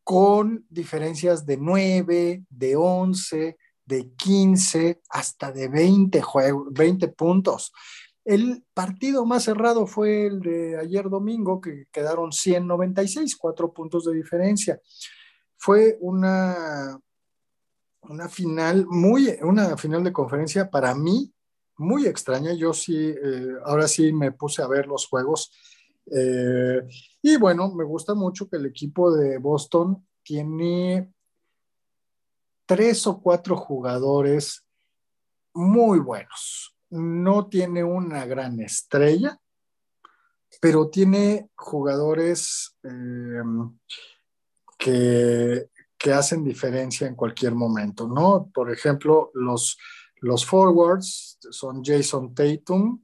[0.04, 6.22] con diferencias de 9, de 11, de 15, hasta de 20,
[6.72, 7.72] 20 puntos.
[8.28, 14.14] El partido más cerrado fue el de ayer domingo, que quedaron 196, cuatro puntos de
[14.14, 14.82] diferencia.
[15.56, 17.00] Fue una,
[18.02, 21.34] una final muy, una final de conferencia para mí
[21.78, 22.52] muy extraña.
[22.54, 25.50] Yo sí, eh, ahora sí me puse a ver los juegos.
[26.12, 26.86] Eh,
[27.22, 31.14] y bueno, me gusta mucho que el equipo de Boston tiene
[32.66, 34.66] tres o cuatro jugadores
[35.54, 39.40] muy buenos no tiene una gran estrella,
[40.62, 43.78] pero tiene jugadores em,
[44.78, 45.70] que,
[46.14, 48.50] hacen diferencia en cualquier momento, ¿no?
[48.54, 49.78] Por ejemplo, los,
[50.22, 53.04] los forwards son Jason Tatum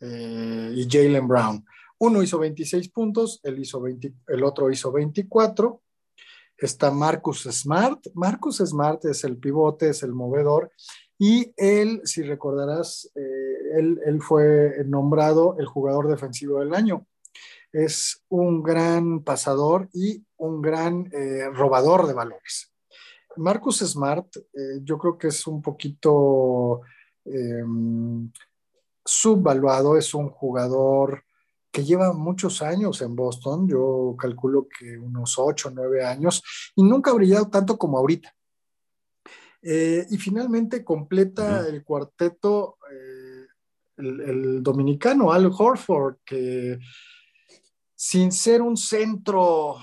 [0.00, 1.62] eh, y Jalen Brown.
[1.98, 5.82] Uno hizo 26 puntos, hizo el otro hizo 24.
[6.56, 8.06] Está Marcus Smart.
[8.14, 10.72] Marcus Smart es el pivote, es el movedor
[11.22, 17.06] y él, si recordarás, eh, él, fue nombrado el jugador defensivo del año.
[17.70, 22.72] Es un gran pasador y un gran eh, robador de valores.
[23.36, 26.80] Marcus Smart, eh, yo creo que es un poquito
[29.04, 31.22] subvaluado, es un jugador
[31.70, 36.42] que lleva muchos años en Boston, yo calculo que unos 8 o 9 años,
[36.74, 38.34] y nunca ha brillado tanto como ahorita.
[39.62, 43.46] Eh, y finalmente completa el cuarteto eh,
[43.98, 46.78] el, dominicano Al Horford, que
[47.94, 49.76] sin ser un centro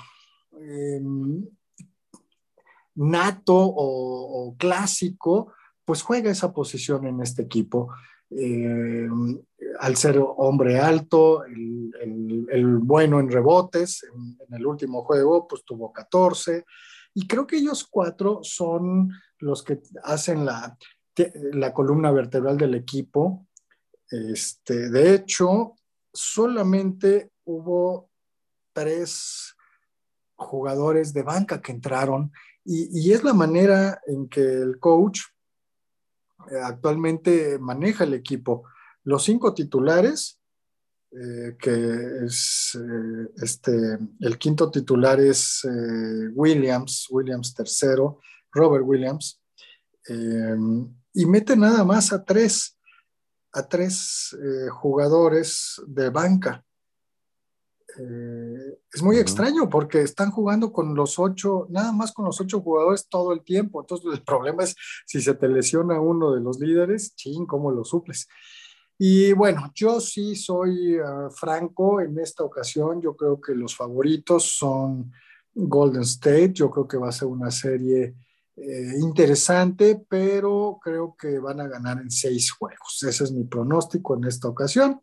[0.60, 1.46] em,
[2.96, 5.54] nato o, clásico,
[5.86, 7.94] pues juega esa posición en este equipo.
[9.80, 15.94] Al ser hombre alto, el, bueno en rebotes, en, en, el último juego, pues tuvo
[15.94, 16.66] 14.
[17.18, 20.78] Y creo que ellos cuatro son los que hacen la,
[21.52, 23.48] la columna vertebral del equipo.
[24.12, 25.74] Este, de hecho,
[26.14, 28.12] solamente hubo
[28.72, 29.56] tres
[30.36, 32.32] jugadores de banca que entraron
[32.64, 35.22] y, es la manera en que el coach
[36.52, 38.66] eh, actualmente maneja el equipo.
[39.04, 40.37] Los cinco titulares,
[41.12, 45.66] eh, que es eh, este, el quinto titular es
[46.34, 48.20] Williams, Williams tercero,
[48.52, 49.42] Robert Williams,
[51.14, 52.78] y mete nada más a tres,
[53.52, 54.36] a tres
[54.72, 56.64] jugadores de banca.
[58.00, 62.62] Eh, es muy extraño porque están jugando con los ocho, nada más con los ocho
[62.62, 63.82] jugadores todo el tiempo.
[63.82, 67.84] Entonces el problema es si se te lesiona uno de los líderes, ching, ¿cómo lo
[67.84, 68.28] suples?
[69.00, 73.02] Y bueno, yo sí soy ah, franco en esta ocasión.
[73.02, 75.12] Yo creo que los favoritos son
[75.54, 76.54] Golden State.
[76.54, 78.16] Yo creo que va a ser una serie
[78.56, 83.04] eh, interesante, pero creo que van a ganar en seis juegos.
[83.04, 85.02] Ese es mi pronóstico en esta ocasión.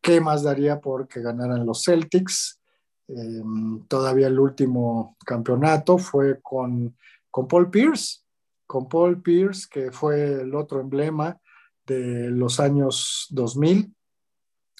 [0.00, 2.60] ¿Qué más daría por que ganaran los Celtics?
[3.08, 6.96] Em, todavía el último campeonato fue con,
[7.30, 8.20] con Paul Pierce,
[8.66, 11.40] con Paul Pierce, que fue el otro emblema
[11.86, 13.94] de los años 2000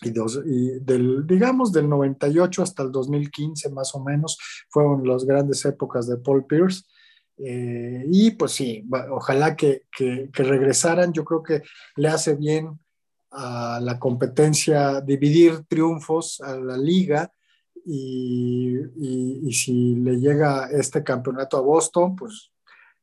[0.02, 4.38] y, y, del, digamos, del 98 hasta el 2015 más o menos,
[4.68, 6.84] fueron las grandes épocas de Paul Pierce.
[7.36, 11.12] Eh, y pues sí, ojalá que, que, regresaran.
[11.12, 11.62] Yo creo que
[11.96, 12.78] le hace bien
[13.30, 17.32] a la competencia, dividir triunfos a la liga
[17.84, 22.52] y, si le llega este campeonato a Boston, pues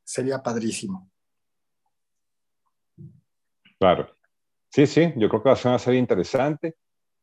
[0.03, 1.10] sería padrísimo.
[3.81, 4.15] Claro.
[4.69, 6.75] Sí, sí, yo creo que va a ser interesante.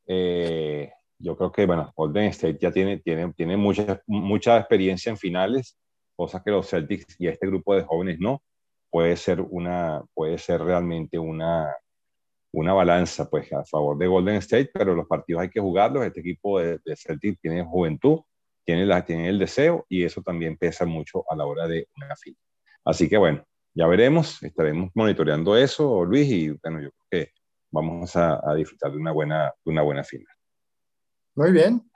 [0.09, 5.16] Eh, yo creo que, bueno, Golden State ya tiene, tiene, tiene mucha, mucha experiencia en
[5.18, 5.78] finales,
[6.16, 8.42] cosa que los Celtics y este grupo de jóvenes no.
[8.90, 11.72] Puede ser, una, puede ser realmente una,
[12.52, 16.04] una balanza pues a favor de Golden State, pero los partidos hay que jugarlos.
[16.04, 18.22] Este equipo de, de Celtic tiene juventud,
[18.64, 22.16] tiene, la, tiene el deseo y eso también pesa mucho a la hora de una
[22.16, 22.40] final.
[22.84, 23.44] Así que bueno,
[23.78, 27.32] ya veremos, estaremos monitoreando eso, Luis, y bueno, yo creo que
[27.70, 30.34] vamos a, disfrutar de una buena, de una buena final.
[31.36, 31.88] Muy bien,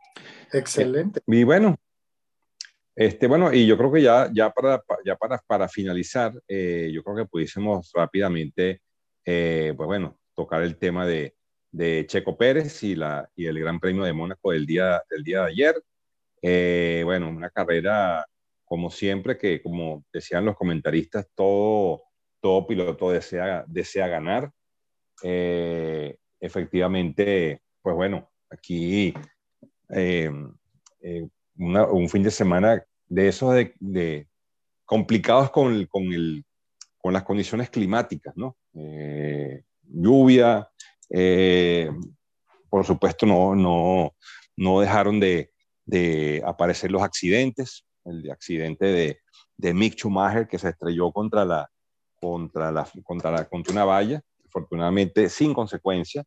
[0.52, 1.20] excelente.
[1.26, 1.76] y bueno,
[2.94, 7.02] este, bueno, y yo creo que ya, ya, para, ya para, para finalizar, eh, yo
[7.02, 8.80] creo que pudiésemos rápidamente,
[9.24, 11.34] eh, pues bueno, tocar el tema de,
[11.72, 15.40] de Checo Pérez y, la, y el Gran Premio de Mónaco del día, del día
[15.40, 15.82] de ayer.
[16.42, 18.24] Eh, bueno, una carrera
[18.72, 22.04] como siempre, que como decían los comentaristas, todo,
[22.40, 24.50] todo piloto desea, desea ganar.
[25.22, 29.12] Eh, efectivamente, pues bueno, aquí
[29.90, 30.30] eh,
[31.58, 34.26] un fin de semana de esos de, de
[34.86, 36.42] complicados con, con, el,
[36.96, 38.56] con, las condiciones climáticas, ¿no?
[39.82, 40.66] lluvia.
[41.10, 41.90] Eh,
[42.70, 44.14] por supuesto, no, no,
[44.56, 45.52] no dejaron de,
[45.84, 47.84] de, aparecer los accidentes.
[48.04, 49.20] El accidente de,
[49.56, 51.70] de, Mick Schumacher que se estrelló contra, la,
[52.20, 56.24] contra, la, contra, la, contra una valla, afortunadamente sin consecuencia.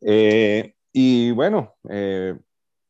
[0.00, 2.34] Eh, y bueno, eh,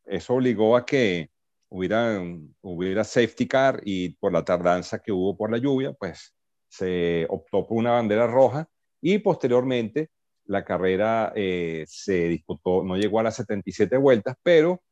[0.04, 1.30] eso obligó a que
[1.68, 2.22] hubiera,
[2.62, 6.34] hubiera safety car y por la tardanza que hubo por la lluvia, pues
[6.68, 8.68] se optó por una bandera roja
[9.00, 10.10] y posteriormente
[10.46, 14.82] la carrera eh, se disputó, no llegó a las 77 vueltas, pero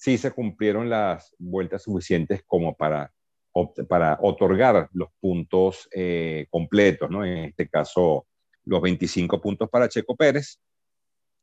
[0.00, 3.12] sí se cumplieron las vueltas suficientes como para,
[3.86, 7.22] para otorgar los puntos eh, completos, ¿no?
[7.22, 8.26] En este caso,
[8.64, 10.58] los 25 puntos para Checo Pérez,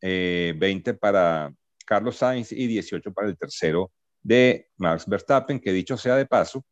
[0.02, 1.54] 20 eh, para
[1.86, 3.92] Carlos Sainz y 18 para el tercero
[4.24, 6.66] de Max Verstappen, que dicho sea de paso,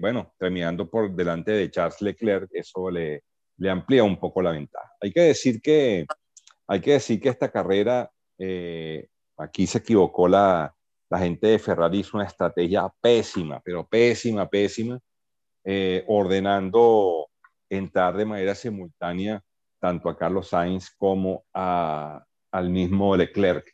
[0.00, 3.24] bueno, terminando por delante de Charles Leclerc, eso le,
[3.58, 4.90] le amplía un poco la ventaja.
[5.02, 6.06] Hay que decir que,
[6.66, 10.74] hay que, decir que esta carrera, eh, aquí se equivocó la,
[11.10, 14.98] la, gente de Ferrari, hizo una estrategia pésima, pero pésima, pésima.
[15.64, 17.28] eh, ordenando
[17.68, 19.42] entrar de manera simultánea
[19.80, 23.66] tanto a Carlos Sainz como al mismo Leclerc.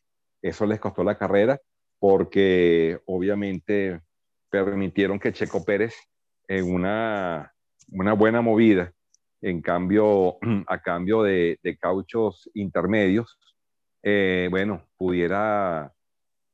[0.43, 1.61] Eso les costó la carrera
[1.99, 4.01] porque obviamente
[4.51, 5.95] permitieron que Checo Pérez
[6.49, 7.53] en una,
[7.89, 8.93] buena movida,
[9.41, 13.39] en cambio, a cambio de, de cauchos intermedios,
[14.03, 15.93] eh, bueno, pudiera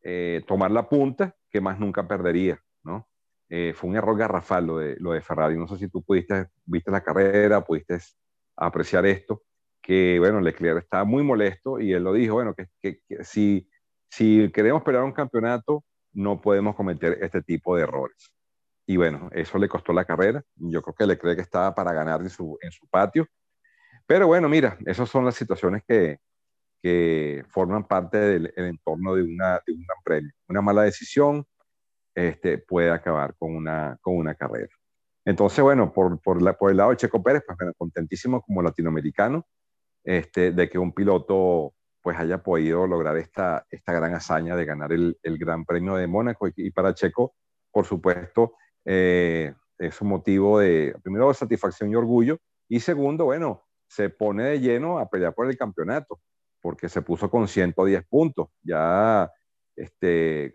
[0.02, 3.08] eh, tomar la punta que más nunca perdería, ¿no?
[3.48, 5.56] Eh, fue un error garrafal lo de, lo de Ferrari.
[5.58, 7.98] No sé si tú pudiste, viste la carrera, pudiste
[8.56, 9.42] apreciar esto,
[9.82, 13.68] que bueno, Leclerc está muy molesto y él lo dijo, bueno, que, que, si,
[14.08, 18.30] si queremos pelear un campeonato, no podemos cometer este tipo de errores.
[18.86, 20.42] Y bueno, eso le costó la carrera.
[20.56, 23.26] Yo creo que Leclerc estaba para ganar en su, en su patio.
[24.06, 26.18] Pero bueno, mira, esas son las situaciones que,
[26.82, 30.32] que forman parte del entorno de, una, de un gran premio.
[30.48, 31.44] Una mala decisión
[32.14, 34.74] este, puede acabar con una, con una carrera.
[35.24, 38.62] Entonces, bueno, por, por, la, por el lado de Checo Pérez, pues bueno, contentísimo como
[38.62, 39.46] latinoamericano
[40.04, 44.92] este, de que un piloto pues haya podido lograr esta, esta gran hazaña de ganar
[44.92, 47.34] el, el Gran Premio de Mónaco y, para Checo,
[47.70, 48.54] por supuesto,
[48.86, 54.60] eh, es un motivo de, primero, satisfacción y orgullo, y segundo, bueno, se pone de
[54.60, 56.18] lleno a pelear por el campeonato
[56.60, 58.48] porque se puso con 110 puntos.
[58.62, 59.30] Ya
[59.76, 60.52] este,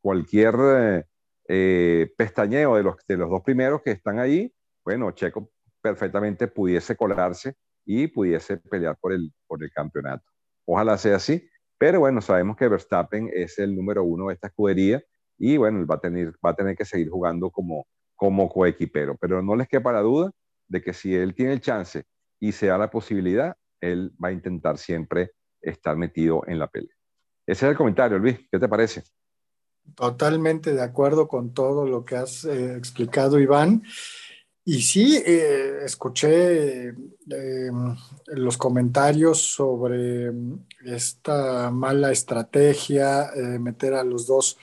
[0.00, 1.04] cualquier eh,
[1.48, 4.52] eh, pestañeo de los, de los dos primeros que están ahí,
[4.84, 5.50] bueno, Checo
[5.82, 10.24] perfectamente pudiese colarse y pudiese pelear por el, por el campeonato.
[10.64, 11.48] Ojalá sea así,
[11.78, 15.02] pero bueno, sabemos que Verstappen es el número uno de esta escudería
[15.38, 19.42] y bueno, va a tener, va a tener que seguir jugando como, como coequipero, pero
[19.42, 20.30] no les quepa la duda
[20.68, 22.04] de que si él tiene el chance
[22.38, 26.94] y se da la posibilidad, él va a intentar siempre estar metido en la pelea.
[27.46, 28.38] Ese es el comentario, Luis.
[28.50, 29.02] ¿Qué te parece?
[29.94, 33.82] Totalmente de acuerdo con todo lo que has eh, explicado, Iván.
[34.64, 37.70] Y sí, eh, escuché eh,
[38.26, 40.30] los comentarios sobre
[40.84, 44.58] esta mala estrategia meter a los dos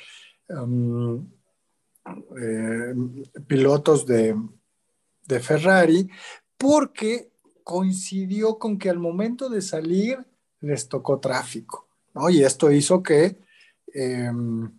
[0.47, 1.29] um,
[3.47, 4.35] pilotos de,
[5.25, 6.09] de Ferrari,
[6.57, 7.31] porque
[7.63, 10.25] coincidió con que al momento de salir
[10.67, 12.29] les tocó tráfico, ¿no?
[12.29, 13.39] Y esto hizo que,
[13.93, 14.69] em,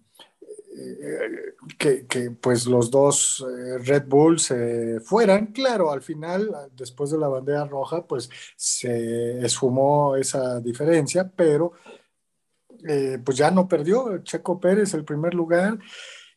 [0.78, 5.48] eh, que, pues los dos eh, Red Bulls se fueran.
[5.48, 11.72] Claro, al final, después de la bandera roja, pues se esfumó esa diferencia, pero
[12.88, 15.78] eh, pues ya no perdió Checo Pérez el primer lugar.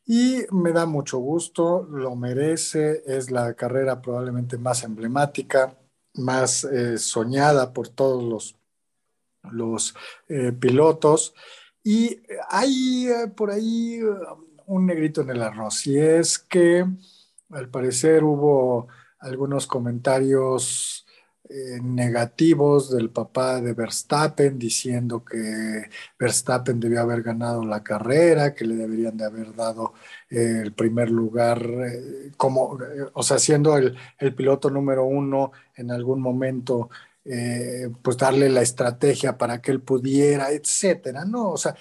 [0.05, 5.77] Y me da mucho gusto, lo merece, es la carrera probablemente más emblemática,
[6.15, 8.60] más soñada por todos los
[9.49, 9.95] los
[10.29, 11.33] eh, pilotos.
[11.83, 14.05] Y hay eh, por ahí eh,
[14.67, 16.85] un negrito en el arroz, y es que
[17.49, 18.87] al parecer hubo
[19.19, 21.05] algunos comentarios
[21.83, 28.75] negativos del papá de Verstappen diciendo que Verstappen debió haber ganado la carrera, que le
[28.75, 29.93] deberían de haber dado
[30.29, 31.61] el primer lugar,
[32.37, 32.79] como,
[33.11, 36.89] o sea, siendo el, el, piloto número uno en algún momento
[37.23, 41.51] eh, pues darle la estrategia para que él pudiera, etcétera, ¿no?
[41.51, 41.75] O sea,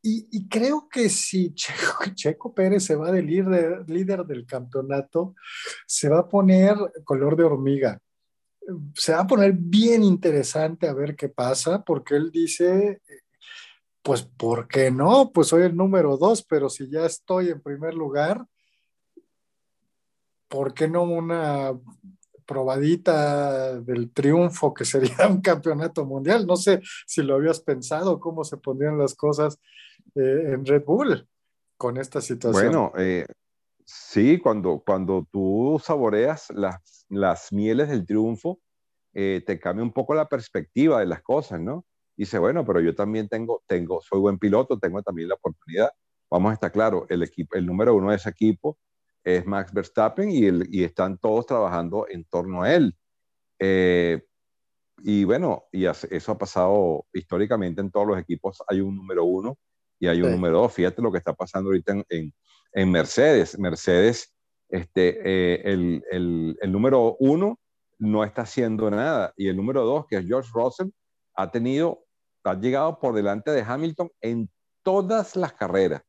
[0.00, 1.54] y, creo que si
[2.14, 5.34] Checo, Pérez se va de líder, líder del campeonato,
[5.86, 8.00] se va a poner color de hormiga.
[8.94, 13.00] Se va a poner bien interesante a ver qué pasa, porque él dice,
[14.02, 15.32] pues, ¿por qué no?
[15.32, 18.46] Pues soy el número dos, pero si ya estoy en primer lugar,
[20.48, 21.72] ¿por qué no una
[22.48, 26.46] probadita del triunfo que sería un campeonato mundial.
[26.46, 29.60] No sé si lo habías pensado, cómo se pondrían las cosas
[30.14, 31.28] eh, en Red Bull
[31.76, 32.64] con esta situación.
[32.64, 33.26] Bueno, eh,
[33.84, 38.58] sí, cuando, cuando tú saboreas las, las mieles del triunfo,
[39.12, 41.84] eh, te cambia un poco la perspectiva de las cosas, ¿no?
[42.16, 45.90] Dice, bueno, pero yo también tengo, tengo, soy buen piloto, tengo también la oportunidad.
[46.30, 48.76] Vamos a estar claro, el equipo, el número uno de ese equipo
[49.24, 52.94] es Max Verstappen y, el, y están todos trabajando en torno a él.
[53.58, 54.22] Eh,
[54.98, 58.62] y bueno, y eso ha pasado históricamente en todos los equipos.
[58.66, 59.58] Hay un número uno
[60.00, 60.72] y hay un número dos.
[60.72, 62.32] Fíjate lo que está pasando ahorita en,
[62.72, 63.58] en, Mercedes.
[63.58, 64.34] Mercedes,
[64.68, 67.60] este, eh, el, el, el, número uno
[67.98, 69.32] no está haciendo nada.
[69.36, 70.88] Y el número dos, que es George Russell,
[71.34, 72.04] ha tenido,
[72.44, 74.50] ha llegado por delante de Hamilton en
[74.82, 76.02] todas las carreras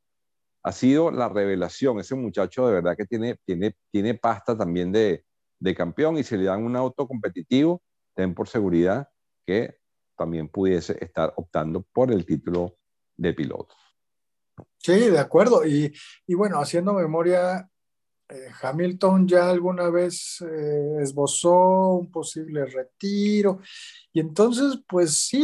[0.63, 1.99] ha sido la revelación.
[1.99, 5.23] Ese muchacho de verdad que tiene, tiene, tiene pasta también de,
[5.59, 7.81] de campeón y si le dan un auto competitivo,
[8.15, 9.07] ten por seguridad
[9.45, 9.77] que
[10.17, 12.75] también pudiese estar optando por el título
[13.15, 13.73] de piloto.
[14.77, 15.65] Sí, de acuerdo.
[15.65, 15.93] Y,
[16.27, 17.69] y bueno, haciendo memoria,
[18.29, 23.59] eh, Hamilton ya alguna vez eh, esbozó un posible retiro
[24.13, 25.41] y entonces pues sí,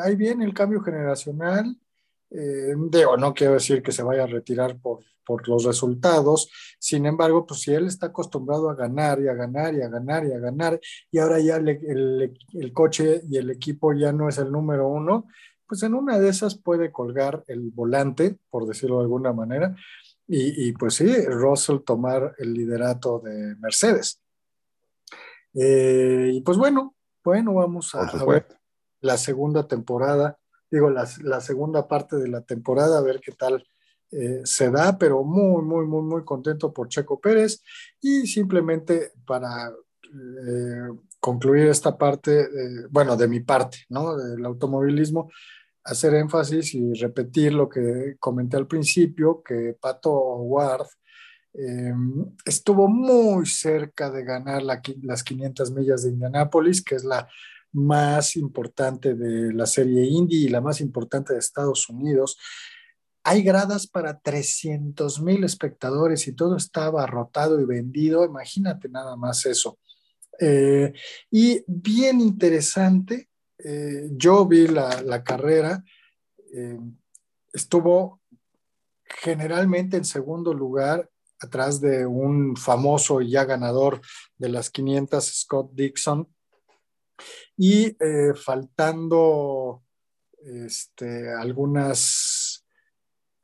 [0.00, 1.76] ahí viene el cambio generacional.
[2.34, 7.06] Eh, digo, no quiero decir que se vaya a retirar por, por los resultados, sin
[7.06, 10.32] embargo, pues si él está acostumbrado a ganar y a ganar y a ganar y
[10.32, 10.80] a ganar
[11.10, 15.26] y ahora ya el, el coche y el equipo ya no es el número uno,
[15.66, 19.74] pues en una de esas puede colgar el volante, por decirlo de alguna manera,
[20.34, 24.22] y, pues sí, Russell tomar el liderato de Mercedes.
[25.54, 28.46] Eh, y pues bueno, bueno, vamos a, ver
[29.00, 30.38] la segunda temporada,
[30.72, 33.62] digo, la, segunda parte de la temporada, a ver qué tal
[34.10, 37.62] eh, se da, pero muy, muy, muy, muy contento por Checo Pérez
[38.00, 40.88] y simplemente para eh,
[41.20, 42.48] concluir esta parte,
[42.90, 44.16] bueno, de mi parte, ¿no?
[44.16, 45.30] Del automovilismo,
[45.84, 50.86] hacer énfasis y repetir lo que comenté al principio, que Pato Ward
[52.46, 57.28] estuvo muy cerca de ganar las 500 millas de Indianápolis, que es la
[57.72, 62.36] más importante de la serie Indy y la más importante de Estados Unidos.
[63.24, 68.24] Hay gradas para 300 mil espectadores y todo estaba rotado y vendido.
[68.24, 69.78] Imagínate nada más eso.
[70.40, 70.92] Eh,
[71.30, 73.28] y bien interesante
[73.64, 75.84] eh, yo vi la, carrera,
[76.52, 76.78] eh,
[77.52, 78.20] estuvo
[79.04, 81.08] generalmente en segundo lugar
[81.38, 84.00] atrás de un famoso y ya ganador
[84.36, 86.31] de las 500, Scott Dixon,
[87.56, 89.82] y eh, faltando
[90.38, 92.64] este, algunas...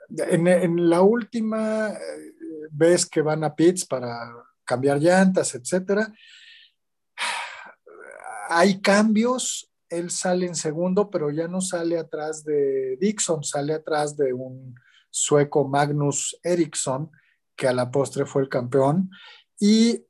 [0.09, 1.93] En, la última
[2.71, 4.33] vez que van a pits para
[4.65, 6.11] cambiar llantas, etcétera,
[8.49, 14.17] hay cambios él sale en segundo, pero ya no sale atrás de Dixon, sale atrás
[14.17, 14.75] de un
[15.11, 17.11] sueco Magnus Eriksson,
[17.57, 19.11] que a la postre fue el campeón,
[19.59, 20.05] y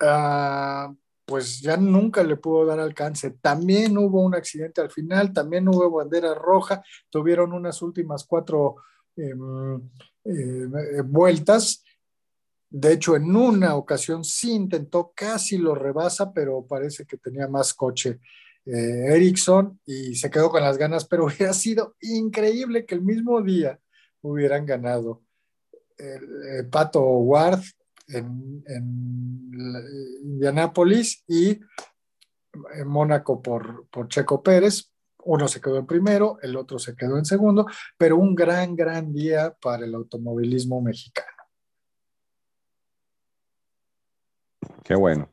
[0.00, 0.92] ah,
[1.24, 3.30] pues ya nunca le pudo dar alcance.
[3.40, 8.76] También hubo un accidente al final, también hubo bandera roja, tuvieron unas últimas cuatro
[9.16, 9.80] em,
[10.24, 11.84] eh, vueltas.
[12.68, 17.74] De hecho, en una ocasión sí intentó, casi lo rebasa, pero parece que tenía más
[17.74, 18.18] coche
[18.64, 23.42] eh, Erickson y se quedó con las ganas, pero hubiera sido increíble que el mismo
[23.42, 23.78] día
[24.22, 25.22] hubieran ganado
[25.98, 27.60] el, Pato Ward
[28.12, 28.64] en,
[30.22, 31.60] Indianápolis y
[32.74, 34.90] en Mónaco por, por Checo Pérez.
[35.24, 39.12] Uno se quedó en primero, el otro se quedó en segundo, pero un gran, gran
[39.12, 41.28] día para el automovilismo mexicano.
[44.82, 45.28] Qué bueno.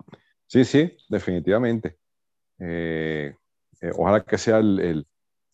[0.45, 1.97] Sí, sí, definitivamente.
[2.59, 3.35] Eh,
[3.81, 5.05] eh, ojalá que sea el,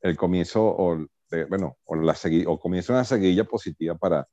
[0.02, 1.06] el, comienzo o,
[1.50, 2.16] bueno, o, la
[2.48, 4.28] o comience una seguidilla positiva para,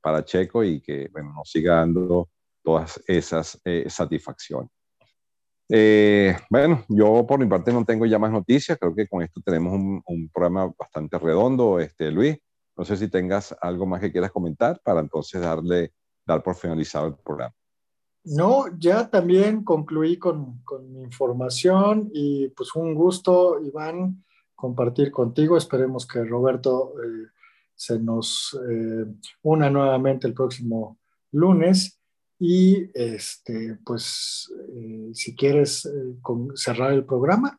[0.00, 2.30] para Checo y que bueno, nos siga dando
[2.68, 4.70] todas esas eh, satisfacciones.
[6.50, 9.72] bueno, yo por mi parte no tengo ya más noticias, creo que con esto tenemos
[9.72, 12.36] un, un, programa bastante redondo, este, Luis.
[12.76, 15.92] No sé si tengas algo más que quieras comentar para entonces darle,
[16.26, 17.54] dar por finalizado el programa.
[18.24, 24.22] No, ya también concluí con, mi información y pues un gusto, Iván,
[24.54, 25.56] compartir contigo.
[25.56, 27.28] Esperemos que Roberto eh,
[27.74, 29.06] se nos eh,
[29.42, 30.98] una nuevamente el próximo
[31.32, 31.97] lunes.
[32.38, 35.88] Y este, pues, eh, si quieres
[36.54, 37.58] cerrar el programa.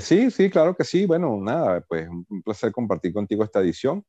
[0.00, 1.06] sí, sí, claro que sí.
[1.06, 4.04] Bueno, nada, pues un placer compartir contigo esta edición.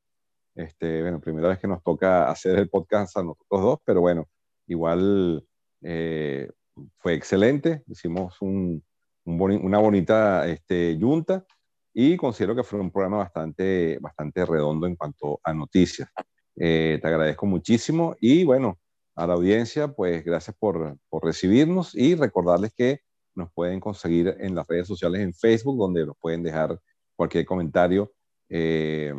[0.56, 4.30] Este, bueno, primera vez que nos toca hacer el podcast a nosotros dos, pero bueno,
[4.68, 5.46] igual
[5.82, 6.50] eh,
[6.98, 7.84] fue excelente.
[7.88, 8.84] Hicimos un,
[9.26, 11.46] una bonita este, junta
[11.94, 16.10] y considero que fue un programa bastante, bastante redondo en cuanto a noticias.
[16.56, 18.80] Eh, te agradezco muchísimo y bueno,
[19.16, 23.02] a la audiencia, pues gracias por, por, recibirnos y recordarles que
[23.36, 26.80] nos pueden conseguir en las redes sociales en Facebook, donde nos pueden dejar
[27.16, 28.12] cualquier comentario
[28.50, 29.14] eh,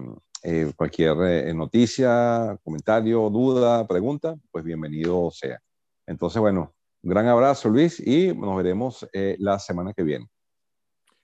[0.47, 5.59] eh, cualquier eh, noticia, comentario, duda, pregunta, pues bienvenido sea.
[6.07, 10.29] Entonces, bueno, un gran abrazo, Luis, y nos veremos eh, la semana que viene.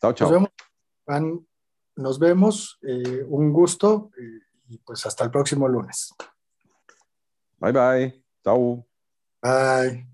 [0.00, 0.30] Chao, chao.
[0.30, 0.48] Nos
[1.06, 1.42] vemos,
[1.96, 2.78] nos vemos
[3.28, 4.10] un gusto
[4.70, 6.14] y pues hasta el próximo lunes.
[7.58, 8.24] Bye, bye.
[8.42, 8.86] Chao.
[9.42, 10.09] Bye.